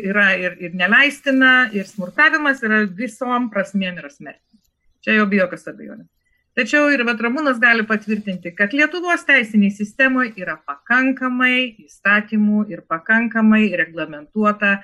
yra 0.10 0.32
ir, 0.38 0.56
ir 0.62 0.78
neleistina, 0.78 1.70
ir 1.74 1.86
smurtavimas 1.90 2.64
yra 2.66 2.84
visom 2.86 3.52
prasmėm 3.54 4.00
yra 4.02 4.10
smertina. 4.10 4.64
Čia 5.06 5.20
jau 5.20 5.28
be 5.30 5.40
jokios 5.40 5.68
abejonės. 5.70 6.10
Tačiau 6.58 6.90
ir 6.92 7.04
Vatramūnas 7.08 7.60
gali 7.62 7.86
patvirtinti, 7.88 8.52
kad 8.58 8.74
Lietuvos 8.76 9.22
teisiniai 9.28 9.72
sistemoje 9.72 10.34
yra 10.42 10.58
pakankamai 10.68 11.86
įstatymų 11.86 12.64
ir 12.74 12.82
pakankamai 12.90 13.68
reglamentuota, 13.80 14.80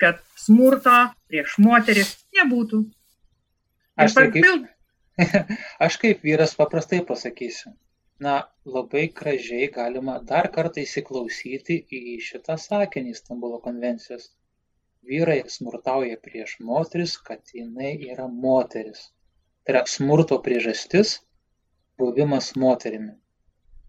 kad 0.00 0.22
smurto 0.38 0.94
prieš 1.28 1.58
moteris 1.62 2.14
nebūtų. 2.38 2.84
Aš 4.02 4.16
tai 4.16 4.28
kaip, 4.34 4.68
Aš 5.86 5.98
kaip 6.02 6.22
vyras 6.26 6.54
paprastai 6.58 7.02
pasakysiu. 7.08 7.74
Na, 8.22 8.34
labai 8.64 9.08
gražiai 9.18 9.66
galima 9.74 10.14
dar 10.30 10.48
kartą 10.54 10.84
įsiklausyti 10.86 11.78
į 11.98 12.18
šitą 12.26 12.56
sakinį 12.64 13.16
Stambulo 13.18 13.58
konvencijos. 13.64 14.28
Vyrai 15.10 15.40
smurtauja 15.50 16.20
prieš 16.22 16.60
moteris, 16.68 17.16
kad 17.28 17.42
jinai 17.58 17.96
yra 18.12 18.28
moteris. 18.30 19.08
Tai 19.62 19.74
yra 19.74 19.82
smurto 19.86 20.38
priežastis- 20.42 21.18
buvimas 21.98 22.52
moterimi. 22.56 23.12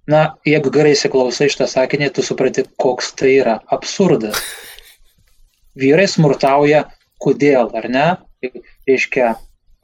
Na, 0.07 0.35
jeigu 0.45 0.69
gerai 0.75 0.91
įsiklausai 0.93 1.47
šitą 1.51 1.65
sakinį, 1.71 2.09
tu 2.15 2.25
suprati, 2.27 2.65
koks 2.83 3.13
tai 3.19 3.31
yra 3.39 3.55
absurdas. 3.71 4.41
Vyrai 5.79 6.09
smurtauja, 6.11 6.83
kodėl, 7.23 7.71
ar 7.79 7.87
ne? 7.89 8.07
Reiškia, 8.89 9.29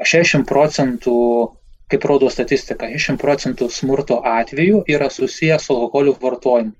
60 0.03 0.45
procentų, 0.47 1.15
kaip 1.89 2.05
rodo 2.11 2.29
statistika, 2.29 2.91
60 2.91 3.19
procentų 3.23 3.69
smurto 3.71 4.19
atvejų 4.33 4.83
yra 4.91 5.07
susijęs 5.09 5.65
su 5.69 5.75
alkoholiu 5.75 6.17
vartojimu, 6.21 6.75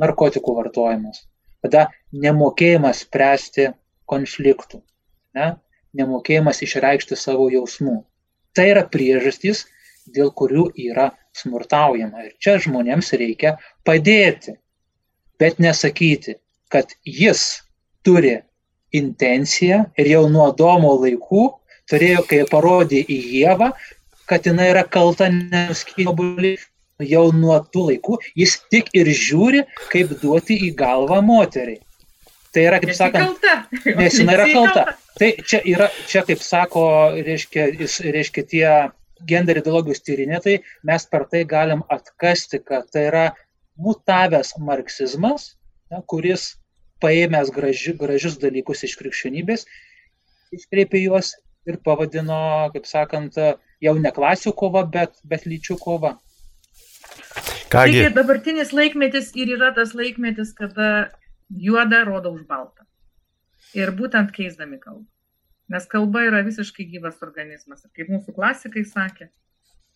narkotikų 0.00 0.56
vartojimas. 0.62 1.22
Tada 1.62 1.88
nemokėjimas 2.12 3.04
spręsti 3.04 3.70
konfliktų, 4.08 4.80
ne? 5.36 5.52
Nemokėjimas 5.96 6.62
išreikšti 6.66 7.16
savo 7.16 7.48
jausmų. 7.52 8.02
Tai 8.56 8.66
yra 8.72 8.84
priežastys, 8.90 9.66
dėl 10.14 10.32
kurių 10.32 10.68
yra 10.88 11.10
smurtaujama. 11.36 12.26
Ir 12.28 12.34
čia 12.42 12.58
žmonėms 12.62 13.12
reikia 13.20 13.56
padėti, 13.86 14.56
bet 15.40 15.60
nesakyti, 15.62 16.36
kad 16.72 16.92
jis 17.04 17.62
turi 18.04 18.38
intenciją 18.92 19.84
ir 20.00 20.10
jau 20.14 20.24
nuo 20.32 20.48
domo 20.56 20.94
laikų 21.02 21.44
turėjo, 21.88 22.24
kai 22.28 22.42
parodė 22.50 23.02
į 23.04 23.18
Jėvą, 23.38 23.70
kad 24.28 24.48
jinai 24.48 24.70
yra 24.72 24.84
kalta 24.84 25.28
neskybulį, 25.32 26.56
jau 27.04 27.28
nuo 27.32 27.58
tų 27.72 27.84
laikų 27.92 28.18
jis 28.36 28.58
tik 28.72 28.90
ir 28.98 29.08
žiūri, 29.08 29.64
kaip 29.92 30.16
duoti 30.22 30.58
į 30.68 30.72
galvą 30.78 31.20
moteriai. 31.24 31.80
Tai 32.58 32.64
yra, 32.66 32.78
kaip 32.82 32.94
sakant, 32.98 33.44
nes 34.00 34.14
jinai 34.18 34.34
yra 34.34 34.44
kalta. 34.50 34.82
Tai 35.18 35.26
čia 35.46 35.58
yra, 35.62 35.86
čia 36.10 36.24
kaip 36.26 36.40
sako, 36.42 36.80
reiškia, 37.22 37.68
reiškia 38.02 38.42
tie 38.50 38.70
gender 39.30 39.60
ideologijos 39.60 40.02
tyrinėtai, 40.02 40.56
mes 40.90 41.04
per 41.06 41.28
tai 41.30 41.44
galim 41.46 41.84
atkasti, 41.94 42.58
kad 42.66 42.88
tai 42.90 43.04
yra 43.12 43.22
mutavęs 43.78 44.56
marksizmas, 44.58 45.52
na, 45.92 46.00
kuris 46.10 46.56
paėmęs 46.98 47.52
graži, 47.54 47.94
gražius 48.00 48.40
dalykus 48.42 48.82
iš 48.88 48.96
krikščionybės, 48.98 49.62
iškreipė 50.58 51.04
juos 51.04 51.36
ir 51.70 51.78
pavadino, 51.86 52.40
kaip 52.74 52.90
sakant, 52.90 53.38
jau 53.78 53.94
ne 54.02 54.14
klasių 54.18 54.50
kova, 54.58 54.82
bet, 54.82 55.14
bet 55.22 55.46
lyčių 55.46 55.78
kova. 55.78 56.16
Kągi. 57.70 58.02
Taigi 58.02 58.10
dabartinis 58.18 58.74
laikmetis 58.74 59.30
ir 59.38 59.54
yra 59.60 59.70
tas 59.78 59.94
laikmetis, 59.94 60.50
kada 60.58 60.90
juoda 61.48 62.04
rodo 62.04 62.32
už 62.32 62.44
baltą. 62.48 62.84
Ir 63.76 63.92
būtent 63.96 64.32
keisdami 64.32 64.78
kalbą. 64.80 65.06
Nes 65.68 65.84
kalba 65.86 66.22
yra 66.24 66.40
visiškai 66.46 66.86
gyvas 66.88 67.18
organizmas. 67.24 67.84
Ir 67.84 67.92
kaip 67.96 68.12
mūsų 68.12 68.34
klasikai 68.36 68.84
sakė, 68.88 69.28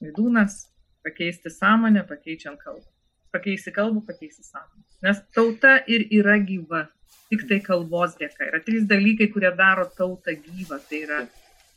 vidūnas 0.05 0.67
pakeisti 1.05 1.51
sąmonę, 1.51 2.05
pakeičiant 2.09 2.61
kalbą. 2.61 2.89
Pakeisti 3.33 3.73
kalbą, 3.73 4.03
pakeisti 4.07 4.45
sąmonę. 4.45 4.85
Nes 5.03 5.23
tauta 5.35 5.79
ir 5.89 6.05
yra 6.13 6.37
gyva. 6.39 6.87
Tik 7.33 7.47
tai 7.49 7.63
kalbos 7.65 8.19
dėka. 8.21 8.45
Yra 8.51 8.61
trys 8.61 8.85
dalykai, 8.89 9.31
kurie 9.33 9.49
daro 9.57 9.87
tautą 9.97 10.35
gyvą. 10.37 10.77
Tai 10.89 10.99
yra 11.07 11.21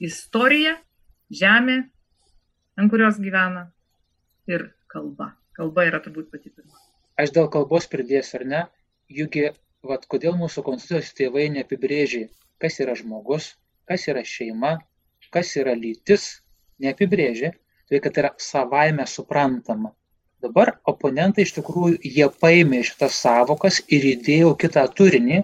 istorija, 0.03 0.75
žemė, 1.31 1.77
ant 2.75 2.91
kurios 2.91 3.21
gyvena 3.23 3.69
ir 4.51 4.73
kalba. 4.91 5.31
Kalba 5.55 5.85
yra 5.87 6.01
turbūt 6.03 6.27
pati 6.33 6.51
pirma. 6.51 6.75
Aš 7.15 7.31
dėl 7.31 7.47
kalbos 7.51 7.87
pridėsiu, 7.87 8.41
ar 8.41 8.45
ne? 8.51 8.61
Jugi, 9.07 9.47
vad, 9.89 10.05
kodėl 10.11 10.35
mūsų 10.39 10.63
konstitucijos 10.65 11.13
tėvai 11.17 11.49
neapibrėžė, 11.53 12.27
kas 12.61 12.79
yra 12.83 12.95
žmogus, 12.97 13.53
kas 13.89 14.07
yra 14.11 14.23
šeima, 14.25 14.77
kas 15.33 15.53
yra 15.59 15.75
lytis, 15.77 16.41
neapibrėžė, 16.81 17.53
tai 17.89 18.01
kad 18.03 18.17
yra 18.21 18.33
savaime 18.41 19.05
suprantama. 19.09 19.93
Dabar 20.43 20.75
oponentai 20.89 21.45
iš 21.45 21.55
tikrųjų 21.57 21.99
jie 22.03 22.27
paėmė 22.41 22.83
šitas 22.85 23.17
savokas 23.23 23.79
ir 23.87 24.05
įdėjo 24.11 24.53
kitą 24.61 24.83
turinį. 24.97 25.41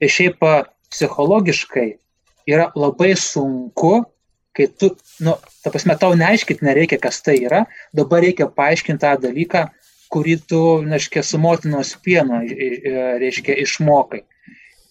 Ir 0.00 0.12
šiaip 0.12 0.44
psichologiškai 0.90 1.88
yra 2.50 2.70
labai 2.78 3.12
sunku, 3.18 4.04
kai 4.56 4.66
tu, 4.80 4.92
nu, 5.24 5.36
ta 5.62 5.72
prasme, 5.72 5.96
tau 6.00 6.14
neaiškit 6.18 6.62
nereikia, 6.66 6.98
kas 7.02 7.20
tai 7.26 7.36
yra, 7.42 7.64
dabar 7.96 8.24
reikia 8.24 8.48
paaiškinti 8.54 9.02
tą 9.02 9.14
dalyką, 9.22 9.66
kurį 10.10 10.36
tu, 10.50 10.60
reiškia, 10.86 11.22
su 11.26 11.38
motinos 11.38 11.94
pieno, 12.04 12.40
reiškia, 13.22 13.56
išmokai. 13.64 14.24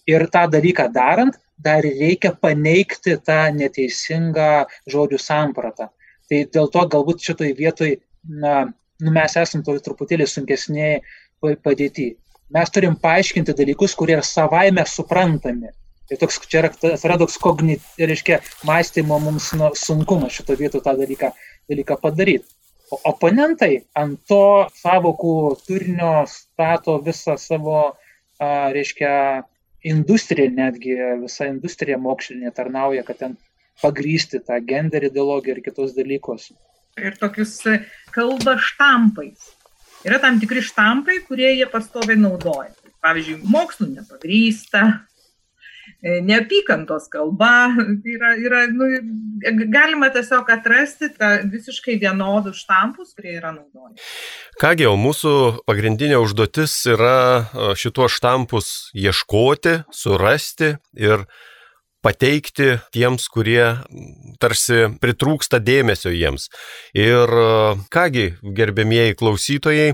Ir 0.10 0.26
tą 0.34 0.46
dalyką 0.50 0.88
darant, 0.96 1.38
dar 1.60 1.84
reikia 1.84 2.32
paneigti 2.34 3.18
tą 3.26 3.42
neteisingą 3.56 4.66
žodžių 4.90 5.20
sampratą. 5.22 5.90
Tai 6.30 6.44
dėl 6.54 6.70
to 6.74 6.86
galbūt 6.94 7.26
šitoj 7.26 7.54
vietoj, 7.58 7.98
na, 8.44 8.70
nu, 9.02 9.14
mes 9.16 9.36
esam 9.42 9.64
truputėlį 9.66 10.28
sunkesnėje 10.30 11.02
padėti. 11.66 12.14
Mes 12.54 12.72
turim 12.74 12.96
paaiškinti 12.98 13.54
dalykus, 13.58 13.94
kurie 13.98 14.16
yra 14.18 14.26
savaime 14.26 14.86
suprantami. 14.90 15.70
Tai 16.10 16.18
toks, 16.18 16.40
čia 16.50 16.64
yra 16.66 17.18
toks 17.22 17.36
kognit, 17.38 17.84
reiškia, 18.02 18.40
mąstymo 18.66 19.20
mums 19.22 19.52
nu, 19.58 19.70
sunkumas 19.78 20.34
šito 20.40 20.56
vietų 20.58 20.82
tą 20.86 20.96
dalyką, 20.98 21.30
dalyką 21.70 22.00
padaryti. 22.02 22.50
Oponentai 22.90 23.84
ant 23.98 24.18
to 24.30 24.68
savokų 24.80 25.34
turinio 25.68 26.24
stato 26.30 26.98
visą 27.06 27.36
savo, 27.38 27.82
reiškia, 28.40 29.12
industriją, 29.90 30.52
netgi 30.58 30.96
visa 31.22 31.48
industrija 31.48 32.00
mokslinė 32.02 32.52
tarnauja, 32.56 33.06
kad 33.08 33.20
ten 33.22 33.38
pagrysti 33.80 34.42
tą 34.44 34.58
gender 34.68 35.06
ideologiją 35.08 35.56
ir 35.56 35.62
kitus 35.64 35.94
dalykus. 35.96 36.50
Ir 37.00 37.16
tokius 37.20 37.56
kalba 38.12 38.58
štampais. 38.60 39.54
Yra 40.08 40.20
tam 40.20 40.40
tikri 40.42 40.64
štampai, 40.64 41.22
kurie 41.28 41.54
jie 41.54 41.68
pastoviai 41.70 42.20
naudoja. 42.20 42.74
Pavyzdžiui, 43.04 43.40
mokslu 43.48 43.88
nepagrysta, 43.94 44.82
E, 44.84 45.09
neapykantos 46.02 47.10
kalba, 47.12 47.74
yra, 48.08 48.32
yra 48.40 48.62
nu, 48.72 48.88
galima 49.72 50.08
tiesiog 50.14 50.48
atrasti 50.54 51.12
tą 51.18 51.34
visiškai 51.52 51.98
vienodus 52.00 52.62
štampus, 52.64 53.12
kurie 53.18 53.36
yra 53.36 53.52
naudojami. 53.52 54.00
Kągi, 54.62 54.88
o 54.88 54.96
mūsų 55.00 55.34
pagrindinė 55.68 56.22
užduotis 56.24 56.78
yra 56.96 57.76
šituos 57.80 58.16
štampus 58.16 58.72
ieškoti, 58.96 59.82
surasti 59.92 60.78
ir 60.96 61.28
pateikti 62.00 62.78
tiems, 62.96 63.28
kurie 63.28 63.76
tarsi 64.40 64.88
pritrūksta 65.04 65.60
dėmesio 65.60 66.16
jiems. 66.16 66.48
Ir 66.96 67.28
kągi, 67.92 68.28
gerbėmieji 68.56 69.20
klausytojai, 69.20 69.94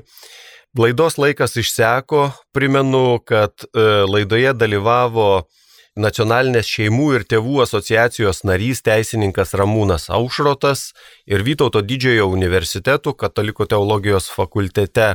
laidos 0.77 1.17
laikas 1.17 1.57
išseko. 1.57 2.29
Primenu, 2.53 3.17
kad 3.25 3.65
laidoje 3.73 4.53
dalyvavo 4.53 5.47
Nacionalinės 5.95 6.67
šeimų 6.67 7.05
ir 7.15 7.23
tėvų 7.23 7.61
asociacijos 7.63 8.41
narys 8.43 8.81
teisininkas 8.83 9.53
Ramūnas 9.55 10.09
Aušrotas 10.11 10.89
ir 11.23 11.39
Vytauto 11.47 11.79
didžiojo 11.79 12.25
universitetų 12.33 13.13
katalikų 13.21 13.63
teologijos 13.71 14.25
fakultete 14.27 15.13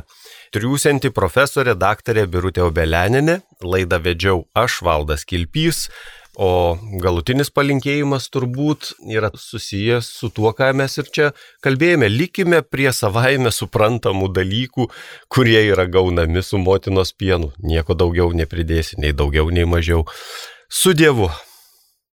triūsianti 0.55 1.11
profesorė 1.13 1.75
daktarė 1.77 2.23
Birutė 2.25 2.63
Obeleninė. 2.65 3.43
Laidą 3.61 3.99
vedžiau 4.01 4.47
aš, 4.57 4.79
Valdas 4.81 5.21
Kilpys. 5.29 5.83
O 6.33 6.79
galutinis 7.03 7.51
palinkėjimas 7.53 8.25
turbūt 8.33 8.95
yra 9.05 9.29
susijęs 9.37 10.07
su 10.15 10.31
tuo, 10.33 10.49
ką 10.57 10.71
mes 10.79 10.97
ir 10.97 11.11
čia 11.13 11.27
kalbėjome. 11.61 12.09
Likime 12.09 12.63
prie 12.65 12.87
savaime 12.89 13.51
suprantamų 13.53 14.31
dalykų, 14.33 14.87
kurie 15.29 15.59
yra 15.67 15.85
gaunami 15.85 16.41
su 16.41 16.57
motinos 16.57 17.13
pienu. 17.13 17.51
Nieko 17.61 17.93
daugiau 17.93 18.33
nepridėsi, 18.33 18.97
nei 18.97 19.13
daugiau, 19.13 19.53
nei 19.53 19.69
mažiau. 19.69 20.07
Su 20.73 20.93
Dievu. 20.93 21.29